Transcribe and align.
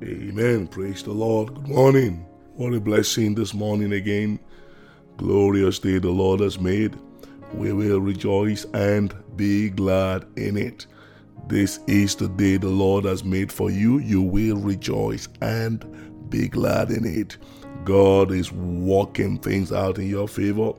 Amen. 0.00 0.68
Praise 0.68 1.02
the 1.02 1.10
Lord. 1.10 1.52
Good 1.54 1.68
morning. 1.68 2.24
What 2.54 2.72
a 2.72 2.78
blessing 2.78 3.34
this 3.34 3.52
morning 3.52 3.92
again. 3.94 4.38
Glorious 5.16 5.80
day 5.80 5.98
the 5.98 6.08
Lord 6.08 6.38
has 6.38 6.60
made. 6.60 6.96
We 7.52 7.72
will 7.72 8.00
rejoice 8.00 8.64
and 8.74 9.12
be 9.34 9.70
glad 9.70 10.24
in 10.36 10.56
it. 10.56 10.86
This 11.48 11.80
is 11.88 12.14
the 12.14 12.28
day 12.28 12.58
the 12.58 12.68
Lord 12.68 13.06
has 13.06 13.24
made 13.24 13.50
for 13.50 13.72
you. 13.72 13.98
You 13.98 14.22
will 14.22 14.58
rejoice 14.58 15.26
and 15.40 15.84
be 16.30 16.46
glad 16.46 16.90
in 16.90 17.04
it. 17.04 17.36
God 17.82 18.30
is 18.30 18.52
working 18.52 19.36
things 19.40 19.72
out 19.72 19.98
in 19.98 20.08
your 20.08 20.28
favor. 20.28 20.74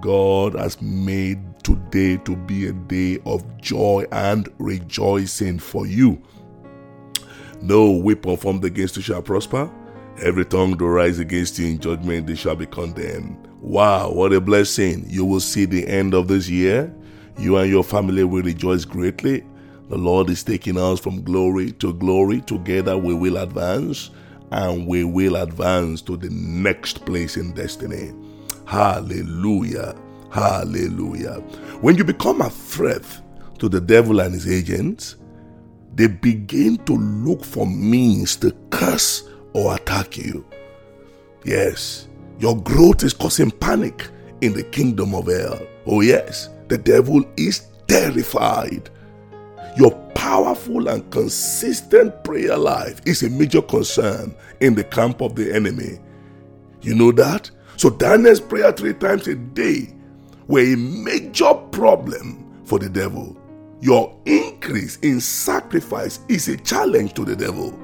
God 0.00 0.54
has 0.54 0.80
made 0.80 1.40
today 1.64 2.16
to 2.18 2.36
be 2.36 2.68
a 2.68 2.72
day 2.72 3.18
of 3.26 3.44
joy 3.60 4.06
and 4.12 4.48
rejoicing 4.58 5.58
for 5.58 5.84
you. 5.84 6.22
No 7.62 7.90
weapon 7.90 8.36
formed 8.36 8.64
against 8.64 8.96
you 8.96 9.02
shall 9.02 9.22
prosper. 9.22 9.70
Every 10.20 10.44
tongue 10.44 10.76
that 10.76 10.84
rise 10.84 11.18
against 11.20 11.58
you 11.58 11.68
in 11.68 11.78
judgment, 11.78 12.26
they 12.26 12.34
shall 12.34 12.56
be 12.56 12.66
condemned. 12.66 13.36
Wow, 13.60 14.10
what 14.10 14.32
a 14.32 14.40
blessing. 14.40 15.04
You 15.06 15.24
will 15.24 15.40
see 15.40 15.64
the 15.64 15.86
end 15.86 16.12
of 16.14 16.26
this 16.26 16.48
year. 16.48 16.92
You 17.38 17.56
and 17.56 17.70
your 17.70 17.84
family 17.84 18.24
will 18.24 18.42
rejoice 18.42 18.84
greatly. 18.84 19.44
The 19.88 19.96
Lord 19.96 20.28
is 20.28 20.42
taking 20.42 20.76
us 20.76 20.98
from 20.98 21.22
glory 21.22 21.70
to 21.72 21.94
glory. 21.94 22.40
Together 22.40 22.98
we 22.98 23.14
will 23.14 23.36
advance 23.36 24.10
and 24.50 24.86
we 24.86 25.04
will 25.04 25.36
advance 25.36 26.02
to 26.02 26.16
the 26.16 26.30
next 26.30 27.06
place 27.06 27.36
in 27.36 27.52
destiny. 27.52 28.12
Hallelujah. 28.66 29.94
Hallelujah. 30.30 31.34
When 31.80 31.96
you 31.96 32.04
become 32.04 32.40
a 32.40 32.50
threat 32.50 33.04
to 33.58 33.68
the 33.68 33.80
devil 33.80 34.20
and 34.20 34.34
his 34.34 34.48
agents, 34.50 35.16
they 35.94 36.06
begin 36.06 36.78
to 36.84 36.94
look 36.94 37.44
for 37.44 37.66
means 37.66 38.36
to 38.36 38.52
curse 38.70 39.28
or 39.52 39.74
attack 39.74 40.16
you. 40.16 40.44
Yes, 41.44 42.08
your 42.38 42.56
growth 42.60 43.02
is 43.04 43.12
causing 43.12 43.50
panic 43.50 44.08
in 44.40 44.52
the 44.52 44.62
kingdom 44.62 45.14
of 45.14 45.26
hell. 45.26 45.60
Oh, 45.86 46.00
yes, 46.00 46.48
the 46.68 46.78
devil 46.78 47.24
is 47.36 47.66
terrified. 47.88 48.90
Your 49.76 49.90
powerful 50.14 50.88
and 50.88 51.08
consistent 51.10 52.24
prayer 52.24 52.56
life 52.56 53.00
is 53.06 53.22
a 53.22 53.30
major 53.30 53.62
concern 53.62 54.34
in 54.60 54.74
the 54.74 54.84
camp 54.84 55.20
of 55.20 55.34
the 55.34 55.54
enemy. 55.54 55.98
You 56.80 56.94
know 56.94 57.12
that? 57.12 57.50
So, 57.76 57.90
Daniel's 57.90 58.40
prayer 58.40 58.72
three 58.72 58.94
times 58.94 59.26
a 59.28 59.34
day 59.34 59.94
were 60.46 60.60
a 60.60 60.76
major 60.76 61.54
problem 61.70 62.62
for 62.64 62.78
the 62.78 62.88
devil. 62.88 63.36
Your 63.82 64.16
increase 64.26 64.96
in 64.98 65.20
sacrifice 65.20 66.20
is 66.28 66.46
a 66.46 66.56
challenge 66.56 67.14
to 67.14 67.24
the 67.24 67.34
devil. 67.34 67.76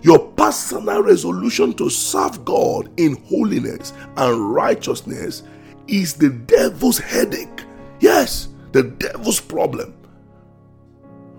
Your 0.00 0.18
personal 0.18 1.02
resolution 1.02 1.74
to 1.74 1.90
serve 1.90 2.42
God 2.46 2.88
in 2.98 3.16
holiness 3.26 3.92
and 4.16 4.54
righteousness 4.54 5.42
is 5.88 6.14
the 6.14 6.30
devil's 6.30 6.96
headache. 6.96 7.64
Yes, 8.00 8.48
the 8.72 8.84
devil's 8.84 9.40
problem. 9.40 9.92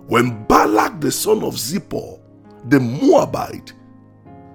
When 0.05 0.45
Balak, 0.45 1.01
the 1.01 1.11
son 1.11 1.43
of 1.43 1.55
Zippor, 1.55 2.19
the 2.69 2.79
Moabite, 2.79 3.73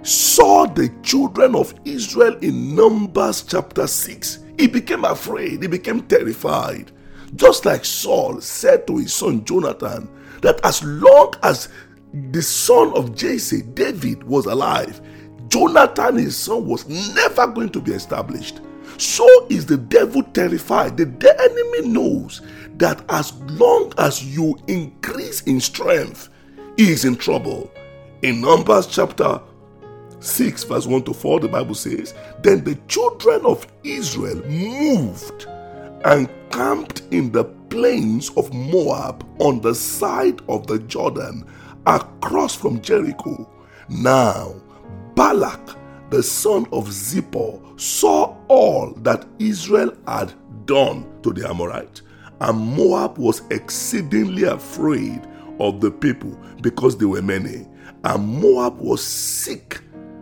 saw 0.03 0.67
the 0.67 0.89
children 1.03 1.57
of 1.57 1.75
Israel 1.85 2.37
in 2.43 2.77
Numbers 2.77 3.43
chapter 3.43 3.89
6, 3.89 4.39
he 4.57 4.69
became 4.69 5.05
afraid, 5.05 5.63
he 5.63 5.67
became 5.67 6.03
terrified. 6.03 6.93
Just 7.35 7.65
like 7.65 7.85
Saul 7.85 8.41
said 8.41 8.87
to 8.87 8.99
his 8.99 9.13
son 9.13 9.45
Jonathan, 9.45 10.09
that 10.41 10.61
as 10.65 10.83
long 10.85 11.35
as 11.43 11.69
the 12.31 12.43
son 12.43 12.93
of 12.95 13.15
Jesse, 13.15 13.63
David, 13.63 14.25
was 14.25 14.47
alive, 14.47 15.01
Jonathan, 15.49 16.17
his 16.17 16.37
son, 16.37 16.67
was 16.67 16.89
never 17.15 17.47
going 17.47 17.71
to 17.71 17.81
be 17.81 17.93
established. 17.93 18.61
So 18.97 19.27
is 19.49 19.67
the 19.67 19.77
devil 19.77 20.23
terrified. 20.23 20.97
The, 20.97 21.05
the 21.05 21.39
enemy 21.41 21.89
knows 21.89 22.43
that 22.77 23.05
as 23.09 23.33
long 23.43 23.93
as 23.99 24.25
you 24.25 24.59
increase 24.67 25.43
in 25.43 25.61
strength, 25.61 26.29
he 26.77 26.91
is 26.91 27.05
in 27.05 27.17
trouble. 27.17 27.71
In 28.23 28.41
Numbers 28.41 28.87
chapter 28.87 29.41
6, 30.21 30.65
verse 30.65 30.87
1 30.87 31.03
to 31.05 31.15
4, 31.15 31.41
the 31.41 31.49
Bible 31.49 31.75
says, 31.75 32.15
Then 32.43 32.65
the 32.65 32.77
children 32.89 33.45
of 33.45 33.67
Israel 33.85 34.43
moved 34.47 35.47
and 36.05 36.29
camped 36.51 37.03
in 37.11 37.33
the 37.33 37.45
plains 37.45 38.31
of 38.31 38.53
Moab 38.53 39.27
on 39.41 39.61
the 39.61 39.75
side 39.75 40.41
of 40.49 40.67
the 40.67 40.79
Jordan 40.81 41.45
across 41.87 42.55
from 42.55 42.81
Jericho. 42.81 43.49
Now, 43.89 44.55
Balak, 45.15 45.77
the 46.11 46.23
son 46.23 46.67
of 46.73 46.89
Zippor, 46.89 47.79
saw 47.81 48.37
all 48.49 48.93
that 48.99 49.27
Israel 49.39 49.95
had 50.07 50.33
done 50.67 51.07
to 51.23 51.33
the 51.33 51.49
Amorite, 51.49 52.03
and 52.41 52.59
Moab 52.59 53.19
was 53.19 53.43
exceedingly 53.51 54.45
afraid 54.45 55.27
of 55.61 55.81
the 55.81 55.91
people 55.91 56.39
because 56.63 56.97
they 56.97 57.07
were 57.07 57.23
many, 57.23 57.67
and 58.05 58.29
Moab 58.41 58.79
was 58.79 59.03
sick 59.03 59.81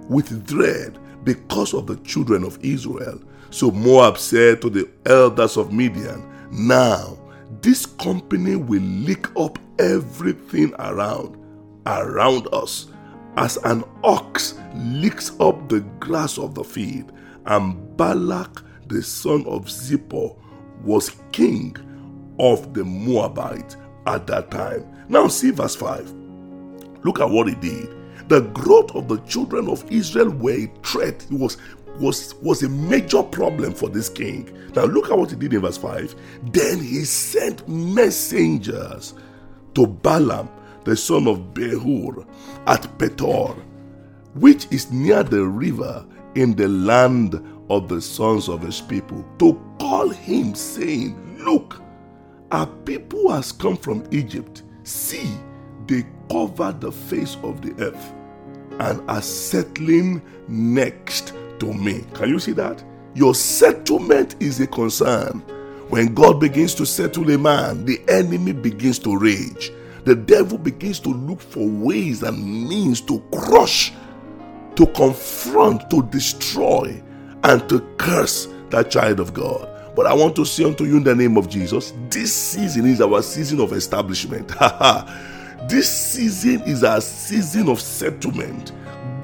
with 0.09 0.47
dread 0.47 0.99
because 1.25 1.75
of 1.75 1.87
the 1.87 1.97
children 1.97 2.45
of 2.45 2.59
Israel. 2.63 3.21
So 3.51 3.71
Moab 3.71 4.19
said 4.19 4.61
to 4.63 4.71
the 4.71 4.89
elders 5.07 5.57
of 5.57 5.73
Midian, 5.73 6.25
Now 6.51 7.19
this 7.63 7.87
company 7.87 8.57
will 8.57 8.83
lick 8.83 9.35
up 9.37 9.59
everything 9.79 10.75
around, 10.79 11.37
around 11.87 12.49
us, 12.53 12.87
as 13.37 13.57
an 13.59 13.85
ox 14.03 14.55
licks 14.75 15.39
up 15.41 15.69
the 15.69 15.81
grass 16.01 16.39
of 16.39 16.55
the 16.55 16.65
field. 16.65 17.13
And 17.47 17.97
Balak, 17.97 18.63
the 18.89 19.03
son 19.03 19.45
of 19.47 19.67
Zippor, 19.67 20.37
was 20.83 21.17
king 21.33 21.77
of 22.39 22.75
the 22.75 22.85
Moabites 22.85 23.77
at 24.07 24.27
that 24.27 24.51
time. 24.51 24.85
Now 25.09 25.29
see 25.29 25.51
verse 25.51 25.77
5. 25.77 26.13
Look 27.05 27.21
at 27.21 27.31
what 27.31 27.49
he 27.49 27.55
did. 27.55 27.95
The 28.29 28.41
growth 28.41 28.95
of 28.97 29.07
the 29.09 29.19
children 29.19 29.69
of 29.69 29.85
Israel 29.91 30.31
were 30.31 30.53
a 30.53 30.67
threat. 30.83 31.25
It 31.31 31.39
was 31.39 31.59
was, 31.99 32.35
was 32.37 32.63
a 32.63 32.69
major 32.69 33.23
problem 33.23 33.75
for 33.75 33.89
this 33.89 34.09
king. 34.09 34.53
Now, 34.75 34.85
look 34.85 35.11
at 35.11 35.19
what 35.19 35.31
he 35.31 35.37
did 35.37 35.55
in 35.55 35.61
verse 35.63 35.79
5. 35.79 36.15
Then 36.53 36.79
he 36.81 37.05
sent 37.05 37.67
messengers 37.69 39.15
to 39.75 39.87
Balaam, 39.87 40.49
the 40.85 40.97
son 40.97 41.27
of 41.27 41.55
Beor, 41.55 42.27
at 42.67 42.83
Pethor, 42.99 43.57
which 44.35 44.67
is 44.71 44.91
near 44.93 45.23
the 45.23 45.45
river 45.45 46.05
in 46.35 46.55
the 46.55 46.69
land 46.69 47.35
of 47.71 47.89
the 47.89 48.01
sons 48.01 48.49
of 48.49 48.63
his 48.63 48.81
people, 48.81 49.25
to 49.39 49.61
call 49.79 50.09
him, 50.11 50.55
saying, 50.55 51.39
Look, 51.45 51.81
our 52.53 52.67
people 52.67 53.31
has 53.33 53.53
come 53.53 53.77
from 53.77 54.07
Egypt. 54.11 54.63
See, 54.85 55.31
they 55.87 56.07
cover 56.31 56.73
the 56.73 56.93
face 56.93 57.37
of 57.43 57.63
the 57.63 57.75
earth 57.83 58.13
and 58.79 59.01
are 59.09 59.23
settling 59.23 60.23
next 60.49 61.33
to 61.61 61.73
me. 61.73 62.05
Can 62.15 62.29
you 62.29 62.39
see 62.39 62.53
that? 62.53 62.83
Your 63.15 63.35
settlement 63.35 64.37
is 64.41 64.61
a 64.61 64.67
concern. 64.67 65.41
When 65.89 66.15
God 66.15 66.41
begins 66.41 66.75
to 66.77 66.87
settle 66.87 67.31
a 67.31 67.39
man, 67.39 67.85
the 67.85 68.01
enemy 68.09 68.53
begins 68.53 68.99
to 69.01 69.17
rage. 69.17 69.73
The 70.05 70.15
devil 70.15 70.59
begins 70.59 71.01
to 71.01 71.09
look 71.11 71.41
for 71.41 71.67
ways 71.67 72.23
and 72.23 72.69
means 72.69 73.01
to 73.03 73.21
crush, 73.33 73.93
to 74.75 74.87
confront, 74.89 75.89
to 75.91 76.03
destroy, 76.05 77.03
and 77.45 77.69
to 77.69 77.81
curse 77.99 78.49
that 78.71 78.91
child 78.91 79.21
of 79.21 79.33
God. 79.33 79.69
But 79.97 80.07
I 80.07 80.13
want 80.13 80.37
to 80.37 80.45
say 80.45 80.65
unto 80.65 80.85
you 80.85 80.99
in 80.99 81.05
the 81.05 81.15
name 81.15 81.39
of 81.39 81.49
Jesus, 81.49 81.95
this 82.11 82.35
season 82.35 82.87
is 82.87 83.01
our 83.01 83.23
season 83.23 83.61
of 83.61 83.73
establishment. 83.73 84.49
this 85.69 85.89
season 85.89 86.61
is 86.63 86.85
our 86.85 87.01
season 87.01 87.69
of 87.69 87.81
settlement. 87.81 88.73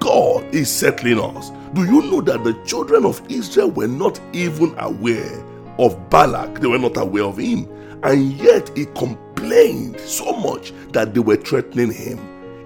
God 0.01 0.43
is 0.55 0.71
settling 0.71 1.21
us. 1.21 1.51
Do 1.75 1.85
you 1.85 2.03
know 2.03 2.21
that 2.21 2.45
the 2.45 2.53
children 2.67 3.07
of 3.07 3.23
Israel 3.31 3.71
were 3.71 3.89
not 3.89 4.21
even 4.35 4.75
aware 4.77 5.43
of 5.79 6.11
Balak? 6.11 6.61
They 6.61 6.67
were 6.67 6.79
not 6.79 6.99
aware 6.99 7.25
of 7.25 7.39
him. 7.39 7.67
And 8.03 8.35
yet 8.35 8.77
he 8.77 8.85
complained 8.95 9.99
so 9.99 10.33
much 10.33 10.75
that 10.93 11.15
they 11.15 11.21
were 11.21 11.37
threatening 11.37 11.91
him. 11.91 12.19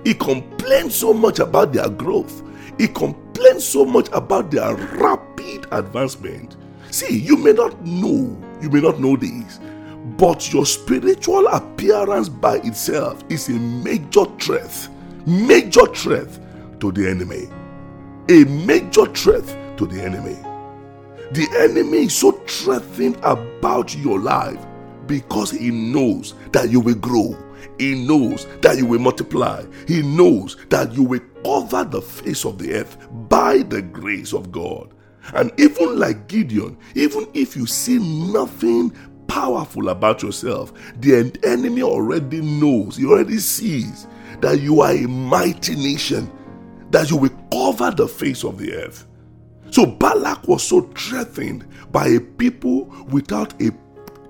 He 0.04 0.12
complained 0.12 0.90
so 0.90 1.14
much 1.14 1.38
about 1.38 1.72
their 1.72 1.88
growth. 1.88 2.42
He 2.78 2.88
complained 2.88 3.62
so 3.62 3.84
much 3.84 4.08
about 4.12 4.50
their 4.50 4.74
rapid 4.74 5.68
advancement. 5.70 6.56
See, 6.90 7.16
you 7.16 7.36
may 7.36 7.52
not 7.52 7.80
know, 7.84 8.36
you 8.60 8.68
may 8.70 8.80
not 8.80 8.98
know 8.98 9.14
this, 9.14 9.60
but 10.16 10.52
your 10.52 10.66
spiritual 10.66 11.46
appearance 11.46 12.28
by 12.28 12.56
itself 12.56 13.22
is 13.28 13.48
a 13.50 13.52
major 13.52 14.24
threat, 14.40 14.88
major 15.26 15.86
threat 15.94 16.80
to 16.80 16.90
the 16.90 17.08
enemy 17.08 17.48
a 18.28 18.44
major 18.44 19.06
threat 19.06 19.46
to 19.78 19.86
the 19.86 20.02
enemy. 20.02 20.36
The 21.32 21.46
enemy 21.58 22.04
is 22.06 22.16
so 22.16 22.32
threatening 22.32 23.16
about 23.22 23.96
your 23.96 24.18
life 24.18 24.64
because 25.06 25.50
he 25.50 25.70
knows 25.70 26.34
that 26.52 26.70
you 26.70 26.80
will 26.80 26.94
grow. 26.94 27.36
He 27.78 28.06
knows 28.06 28.46
that 28.62 28.78
you 28.78 28.86
will 28.86 29.00
multiply. 29.00 29.64
He 29.86 30.02
knows 30.02 30.56
that 30.70 30.92
you 30.92 31.02
will 31.02 31.20
cover 31.44 31.84
the 31.84 32.00
face 32.00 32.44
of 32.44 32.58
the 32.58 32.74
earth 32.74 32.96
by 33.28 33.58
the 33.58 33.82
grace 33.82 34.32
of 34.32 34.50
God. 34.50 34.92
And 35.34 35.52
even 35.58 35.98
like 35.98 36.28
Gideon, 36.28 36.76
even 36.94 37.28
if 37.34 37.56
you 37.56 37.66
see 37.66 37.98
nothing 37.98 38.92
powerful 39.26 39.88
about 39.88 40.22
yourself, 40.22 40.72
the 41.00 41.32
enemy 41.44 41.82
already 41.82 42.40
knows, 42.40 42.96
he 42.96 43.06
already 43.06 43.38
sees 43.38 44.06
that 44.40 44.60
you 44.60 44.80
are 44.80 44.92
a 44.92 45.06
mighty 45.06 45.74
nation, 45.74 46.30
that 46.90 47.10
you 47.10 47.16
will 47.16 47.30
cover 47.52 47.90
the 47.90 48.08
face 48.08 48.44
of 48.44 48.58
the 48.58 48.72
earth. 48.74 49.06
So 49.70 49.86
Balak 49.86 50.46
was 50.48 50.62
so 50.62 50.82
threatened 50.96 51.66
by 51.90 52.08
a 52.08 52.20
people 52.20 52.84
without 53.10 53.60
a 53.60 53.70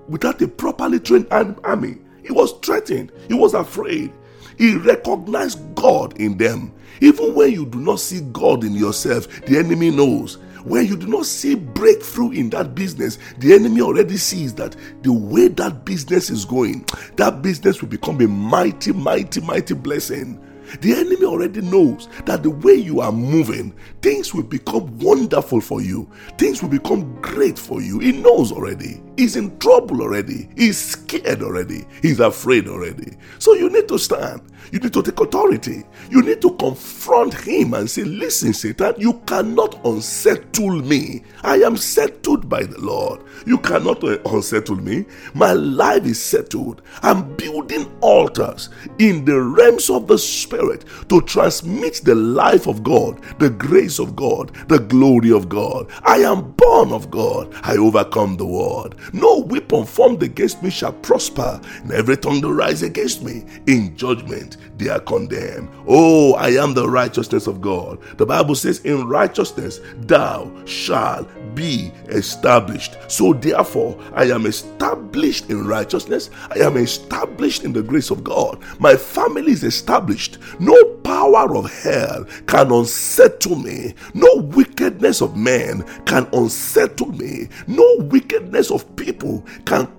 without 0.07 0.41
a 0.41 0.47
properly 0.47 0.99
trained 0.99 1.27
army. 1.31 1.97
He 2.23 2.31
was 2.31 2.53
threatened. 2.63 3.11
He 3.27 3.33
was 3.33 3.53
afraid. 3.53 4.11
He 4.57 4.75
recognized 4.75 5.59
God 5.75 6.19
in 6.19 6.37
them. 6.37 6.73
Even 7.01 7.35
when 7.35 7.51
you 7.51 7.65
do 7.65 7.79
not 7.79 7.99
see 7.99 8.21
God 8.31 8.63
in 8.63 8.73
yourself, 8.73 9.27
the 9.45 9.57
enemy 9.57 9.91
knows. 9.91 10.37
When 10.63 10.85
you 10.85 10.97
do 10.97 11.07
not 11.07 11.25
see 11.25 11.55
breakthrough 11.55 12.31
in 12.31 12.49
that 12.49 12.75
business, 12.75 13.19
the 13.37 13.53
enemy 13.53 13.81
already 13.81 14.17
sees 14.17 14.53
that 14.55 14.75
the 15.03 15.13
way 15.13 15.47
that 15.49 15.85
business 15.85 16.29
is 16.29 16.43
going, 16.43 16.85
that 17.15 17.41
business 17.41 17.81
will 17.81 17.87
become 17.89 18.19
a 18.19 18.27
mighty, 18.27 18.91
mighty, 18.91 19.39
mighty 19.39 19.75
blessing. 19.75 20.43
The 20.81 20.93
enemy 20.93 21.25
already 21.25 21.61
knows 21.61 22.07
that 22.25 22.43
the 22.43 22.49
way 22.49 22.73
you 22.73 22.99
are 23.01 23.11
moving, 23.11 23.73
things 24.01 24.33
will 24.33 24.43
become 24.43 24.97
wonderful 24.99 25.61
for 25.61 25.81
you. 25.81 26.09
Things 26.37 26.61
will 26.61 26.69
become 26.69 27.19
great 27.21 27.57
for 27.57 27.81
you. 27.81 27.99
He 27.99 28.11
knows 28.11 28.51
already. 28.51 29.01
He's 29.17 29.35
in 29.35 29.57
trouble 29.59 30.01
already. 30.01 30.49
He's 30.55 30.77
scared 30.77 31.41
already. 31.41 31.85
He's 32.01 32.19
afraid 32.19 32.67
already. 32.67 33.17
So 33.39 33.53
you 33.55 33.69
need 33.69 33.87
to 33.89 33.97
stand. 33.97 34.41
You 34.71 34.79
need 34.79 34.93
to 34.93 35.01
take 35.01 35.19
authority. 35.19 35.83
You 36.09 36.21
need 36.21 36.41
to 36.41 36.51
confront 36.55 37.33
him 37.33 37.73
and 37.73 37.89
say, 37.89 38.03
Listen, 38.03 38.53
Satan, 38.53 38.95
you 38.97 39.13
cannot 39.25 39.83
unsettle 39.85 40.81
me. 40.81 41.23
I 41.43 41.57
am 41.57 41.77
settled 41.77 42.49
by 42.49 42.63
the 42.63 42.79
Lord. 42.79 43.21
You 43.45 43.57
cannot 43.59 44.03
unsettle 44.03 44.75
me. 44.75 45.05
My 45.33 45.53
life 45.53 46.05
is 46.05 46.21
settled. 46.21 46.81
I'm 47.01 47.35
building 47.35 47.89
altars 48.01 48.69
in 48.99 49.25
the 49.25 49.41
realms 49.41 49.89
of 49.89 50.07
the 50.07 50.17
Spirit 50.17 50.85
to 51.09 51.21
transmit 51.21 52.01
the 52.03 52.15
life 52.15 52.67
of 52.67 52.83
God, 52.83 53.21
the 53.39 53.49
grace 53.49 53.99
of 53.99 54.15
God, 54.15 54.51
the 54.67 54.79
glory 54.79 55.31
of 55.31 55.47
God. 55.49 55.89
I 56.03 56.17
am 56.17 56.51
born 56.51 56.91
of 56.91 57.09
God. 57.09 57.53
I 57.63 57.77
overcome 57.77 58.37
the 58.37 58.45
world. 58.45 58.95
No 59.13 59.39
weapon 59.39 59.85
formed 59.85 60.23
against 60.23 60.61
me 60.63 60.69
shall 60.69 60.93
prosper, 60.93 61.59
and 61.83 61.91
every 61.91 62.17
tongue 62.17 62.41
that 62.41 62.51
rise 62.51 62.83
against 62.83 63.23
me 63.23 63.43
in 63.67 63.95
judgment 63.95 64.57
they 64.77 64.89
are 64.89 64.99
condemned. 64.99 65.69
Oh, 65.87 66.33
I 66.35 66.49
am 66.49 66.73
the 66.73 66.89
righteousness 66.89 67.47
of 67.47 67.61
God. 67.61 67.99
The 68.17 68.25
Bible 68.25 68.55
says, 68.55 68.79
In 68.79 69.07
righteousness 69.07 69.79
thou 70.01 70.51
shalt 70.65 71.27
be 71.57 71.91
established. 72.09 72.95
So 73.11 73.33
therefore, 73.33 73.99
I 74.13 74.25
am 74.25 74.45
established 74.45 75.49
in 75.49 75.67
righteousness. 75.67 76.29
I 76.51 76.59
am 76.59 76.77
established 76.77 77.63
in 77.63 77.73
the 77.73 77.81
grace 77.81 78.11
of 78.11 78.23
God. 78.23 78.59
My 78.79 78.95
family 78.95 79.51
is 79.51 79.63
established. 79.63 80.37
No 80.59 80.81
power 81.03 81.57
of 81.57 81.71
hell 81.81 82.25
can 82.45 82.71
unsettle 82.71 83.55
me. 83.55 83.95
No 84.13 84.35
wickedness 84.35 85.21
of 85.21 85.35
man 85.35 85.83
can 86.05 86.27
unsettle 86.31 87.11
me. 87.13 87.49
No 87.65 87.95
wickedness 88.01 88.69
of 88.69 88.95
people 88.95 89.43
can 89.65 89.91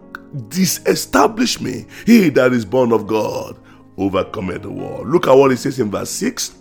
disestablish 0.49 1.61
me. 1.61 1.87
He 2.07 2.29
that 2.31 2.53
is 2.53 2.65
born 2.65 2.93
of 2.93 3.09
God 3.09 3.59
overcometh 3.97 4.63
the 4.63 4.71
world. 4.71 5.09
Look 5.09 5.27
at 5.27 5.35
what 5.35 5.51
it 5.51 5.57
says 5.57 5.81
in 5.81 5.91
verse 5.91 6.11
6. 6.11 6.55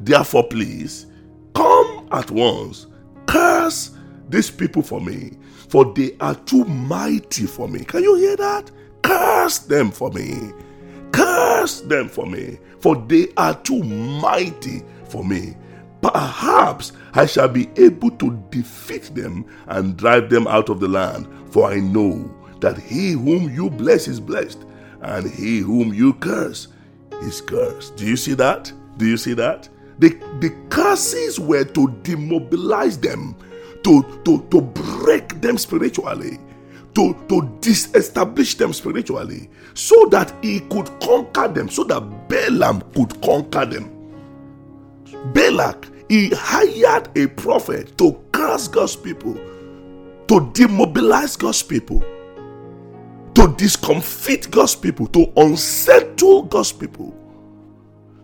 Therefore, 0.00 0.46
please 0.46 1.06
come 1.54 2.08
at 2.12 2.30
once, 2.30 2.86
curse 3.28 3.92
these 4.28 4.50
people 4.50 4.82
for 4.82 5.00
me, 5.00 5.32
for 5.68 5.92
they 5.94 6.16
are 6.20 6.34
too 6.34 6.64
mighty 6.64 7.46
for 7.46 7.68
me. 7.68 7.84
Can 7.84 8.02
you 8.02 8.16
hear 8.16 8.36
that? 8.36 8.70
Curse 9.02 9.58
them 9.60 9.90
for 9.90 10.10
me. 10.10 10.52
Curse 11.12 11.82
them 11.82 12.08
for 12.08 12.26
me, 12.26 12.58
for 12.80 12.96
they 12.96 13.28
are 13.36 13.54
too 13.62 13.82
mighty 13.82 14.82
for 15.08 15.24
me. 15.24 15.56
Perhaps 16.02 16.92
I 17.14 17.26
shall 17.26 17.48
be 17.48 17.68
able 17.76 18.10
to 18.12 18.42
defeat 18.50 19.14
them 19.14 19.44
and 19.66 19.96
drive 19.96 20.30
them 20.30 20.46
out 20.46 20.68
of 20.68 20.80
the 20.80 20.88
land, 20.88 21.26
for 21.50 21.70
I 21.70 21.80
know 21.80 22.34
that 22.60 22.78
he 22.78 23.12
whom 23.12 23.52
you 23.54 23.70
bless 23.70 24.08
is 24.08 24.20
blessed, 24.20 24.64
and 25.02 25.30
he 25.30 25.58
whom 25.58 25.92
you 25.92 26.14
curse 26.14 26.68
is 27.22 27.40
cursed. 27.40 27.96
Do 27.96 28.06
you 28.06 28.16
see 28.16 28.34
that? 28.34 28.72
Do 28.96 29.06
you 29.06 29.16
see 29.16 29.34
that? 29.34 29.68
The, 29.98 30.10
the 30.40 30.54
curses 30.68 31.40
were 31.40 31.64
to 31.64 31.88
demobilize 32.02 32.98
them, 32.98 33.36
to, 33.82 34.02
to, 34.24 34.46
to 34.50 34.60
break 34.60 35.40
them 35.40 35.58
spiritually, 35.58 36.38
to, 36.94 37.14
to 37.28 37.58
disestablish 37.60 38.54
them 38.54 38.72
spiritually, 38.72 39.50
so 39.74 40.06
that 40.06 40.32
he 40.42 40.60
could 40.60 40.88
conquer 41.00 41.48
them, 41.48 41.68
so 41.68 41.84
that 41.84 42.28
Balaam 42.28 42.82
could 42.94 43.20
conquer 43.22 43.66
them. 43.66 43.94
Balak, 45.32 45.86
he 46.08 46.30
hired 46.30 47.08
a 47.16 47.26
prophet 47.26 47.96
to 47.98 48.20
curse 48.32 48.68
God's 48.68 48.96
people, 48.96 49.34
to 49.34 50.50
demobilize 50.52 51.36
God's 51.36 51.62
people 51.62 52.04
to 53.38 53.54
discomfit 53.56 54.50
God's 54.50 54.74
people, 54.74 55.06
to 55.08 55.32
unsettle 55.36 56.42
God's 56.42 56.72
people, 56.72 57.14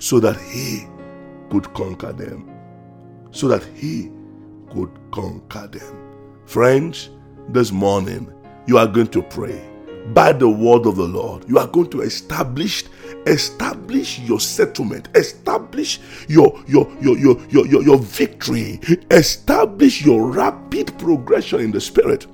so 0.01 0.19
that 0.19 0.37
He 0.41 0.89
could 1.51 1.73
conquer 1.75 2.13
them. 2.13 2.51
So 3.31 3.49
that 3.49 3.65
He 3.75 4.11
could 4.73 4.91
conquer 5.11 5.67
them. 5.67 6.43
Friends, 6.47 7.11
this 7.49 7.73
morning 7.73 8.33
you 8.67 8.79
are 8.79 8.87
going 8.87 9.09
to 9.09 9.23
pray 9.23 9.63
by 10.13 10.33
the 10.33 10.49
word 10.49 10.87
of 10.87 10.97
the 10.97 11.07
Lord. 11.07 11.49
You 11.49 11.59
are 11.59 11.67
going 11.67 11.91
to 11.91 12.03
establish 12.03 12.85
establish 13.27 14.19
your 14.21 14.41
settlement, 14.41 15.09
establish 15.15 16.01
your 16.29 16.63
your 16.67 16.91
your 17.01 17.17
your 17.17 17.41
your, 17.49 17.67
your, 17.67 17.83
your 17.83 17.99
victory, 17.99 18.81
establish 19.11 20.05
your 20.05 20.31
rapid 20.31 20.97
progression 20.99 21.61
in 21.61 21.71
the 21.71 21.81
spirit. 21.81 22.27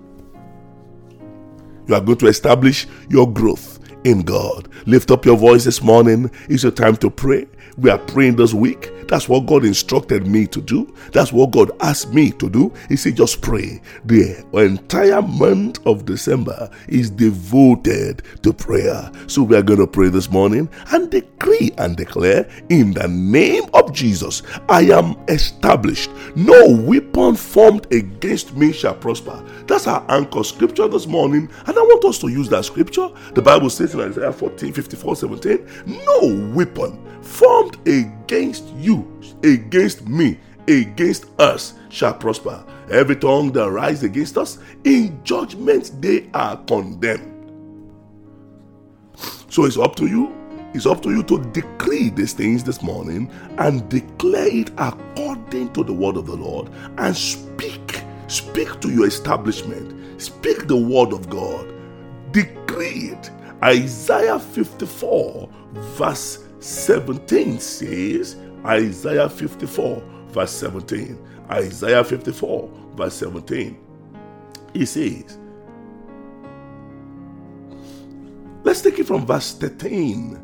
You 1.86 1.94
are 1.94 2.00
going 2.00 2.18
to 2.18 2.26
establish 2.26 2.86
your 3.08 3.30
growth 3.32 3.78
in 4.04 4.22
God. 4.22 4.68
Lift 4.86 5.10
up 5.10 5.24
your 5.24 5.36
voice 5.36 5.64
this 5.64 5.82
morning. 5.82 6.30
It's 6.48 6.62
your 6.62 6.72
time 6.72 6.96
to 6.98 7.10
pray. 7.10 7.46
We 7.76 7.90
are 7.90 7.98
praying 7.98 8.36
this 8.36 8.54
week. 8.54 8.90
That's 9.10 9.28
what 9.28 9.46
God 9.46 9.64
instructed 9.64 10.28
me 10.28 10.46
to 10.46 10.60
do. 10.60 10.94
That's 11.12 11.32
what 11.32 11.50
God 11.50 11.72
asked 11.80 12.14
me 12.14 12.30
to 12.30 12.48
do. 12.48 12.72
He 12.88 12.94
said, 12.94 13.16
just 13.16 13.42
pray. 13.42 13.82
The 14.04 14.46
entire 14.52 15.20
month 15.20 15.84
of 15.84 16.04
December 16.04 16.70
is 16.86 17.10
devoted 17.10 18.22
to 18.42 18.52
prayer. 18.52 19.10
So 19.26 19.42
we 19.42 19.56
are 19.56 19.62
going 19.62 19.80
to 19.80 19.88
pray 19.88 20.10
this 20.10 20.30
morning 20.30 20.68
and 20.92 21.10
decree 21.10 21.72
and 21.76 21.96
declare 21.96 22.48
in 22.68 22.92
the 22.92 23.08
name 23.08 23.64
of 23.74 23.92
Jesus, 23.92 24.44
I 24.68 24.82
am 24.82 25.16
established. 25.26 26.10
No 26.36 26.68
weapon 26.68 27.34
formed 27.34 27.92
against 27.92 28.54
me 28.54 28.72
shall 28.72 28.94
prosper. 28.94 29.44
That's 29.66 29.88
our 29.88 30.04
anchor 30.08 30.44
scripture 30.44 30.86
this 30.86 31.08
morning. 31.08 31.50
And 31.66 31.76
I 31.76 31.82
want 31.82 32.04
us 32.04 32.18
to 32.20 32.28
use 32.28 32.48
that 32.50 32.64
scripture. 32.64 33.08
The 33.34 33.42
Bible 33.42 33.70
says 33.70 33.92
in 33.92 34.02
Isaiah 34.02 34.32
14 34.32 34.72
54 34.72 35.16
17, 35.16 35.66
no 36.06 36.52
weapon 36.54 37.04
formed 37.22 37.76
against 37.86 38.66
you, 38.74 38.99
against 39.42 40.06
me, 40.08 40.38
against 40.68 41.26
us 41.40 41.74
shall 41.88 42.14
prosper. 42.14 42.64
Every 42.90 43.16
tongue 43.16 43.52
that 43.52 43.70
rises 43.70 44.04
against 44.04 44.36
us, 44.38 44.58
in 44.84 45.22
judgment 45.24 45.92
they 46.00 46.28
are 46.34 46.56
condemned. 46.64 47.30
So 49.48 49.64
it's 49.64 49.78
up 49.78 49.96
to 49.96 50.06
you. 50.06 50.34
It's 50.72 50.86
up 50.86 51.02
to 51.02 51.10
you 51.10 51.24
to 51.24 51.42
decree 51.52 52.10
these 52.10 52.32
things 52.32 52.62
this 52.62 52.82
morning 52.82 53.30
and 53.58 53.88
declare 53.88 54.46
it 54.46 54.70
according 54.78 55.72
to 55.72 55.82
the 55.82 55.92
word 55.92 56.16
of 56.16 56.26
the 56.26 56.36
Lord 56.36 56.70
and 56.98 57.16
speak. 57.16 58.02
Speak 58.28 58.80
to 58.80 58.90
your 58.90 59.08
establishment. 59.08 60.22
Speak 60.22 60.68
the 60.68 60.76
word 60.76 61.12
of 61.12 61.28
God. 61.28 61.66
Decree 62.30 63.10
it. 63.10 63.30
Isaiah 63.62 64.38
54, 64.38 65.48
verse 65.72 66.46
17 66.60 67.58
says, 67.58 68.36
Isaiah 68.66 69.28
54, 69.28 70.02
verse 70.28 70.52
17. 70.52 71.18
Isaiah 71.50 72.04
54, 72.04 72.70
verse 72.96 73.14
17. 73.14 73.78
He 74.74 74.86
says, 74.86 75.38
Let's 78.64 78.82
take 78.82 78.98
it 78.98 79.06
from 79.06 79.26
verse 79.26 79.54
13. 79.54 80.40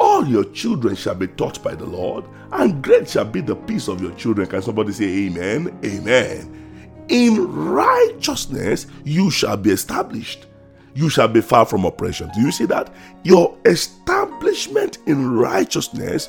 All 0.00 0.26
your 0.26 0.44
children 0.46 0.96
shall 0.96 1.14
be 1.14 1.28
taught 1.28 1.62
by 1.62 1.74
the 1.74 1.86
Lord, 1.86 2.24
and 2.52 2.82
great 2.82 3.08
shall 3.08 3.24
be 3.26 3.40
the 3.42 3.56
peace 3.56 3.88
of 3.88 4.02
your 4.02 4.12
children. 4.12 4.48
Can 4.48 4.62
somebody 4.62 4.92
say 4.92 5.04
amen? 5.26 5.78
Amen. 5.84 7.04
In 7.08 7.46
righteousness 7.52 8.86
you 9.04 9.30
shall 9.30 9.56
be 9.56 9.70
established. 9.70 10.46
you 10.94 11.08
shall 11.08 11.28
be 11.28 11.40
far 11.40 11.66
from 11.66 11.84
oppression. 11.84 12.30
Do 12.34 12.40
you 12.40 12.52
see 12.52 12.66
that? 12.66 12.94
Your 13.24 13.56
establishment 13.64 14.98
in 15.06 15.32
righteousness 15.32 16.28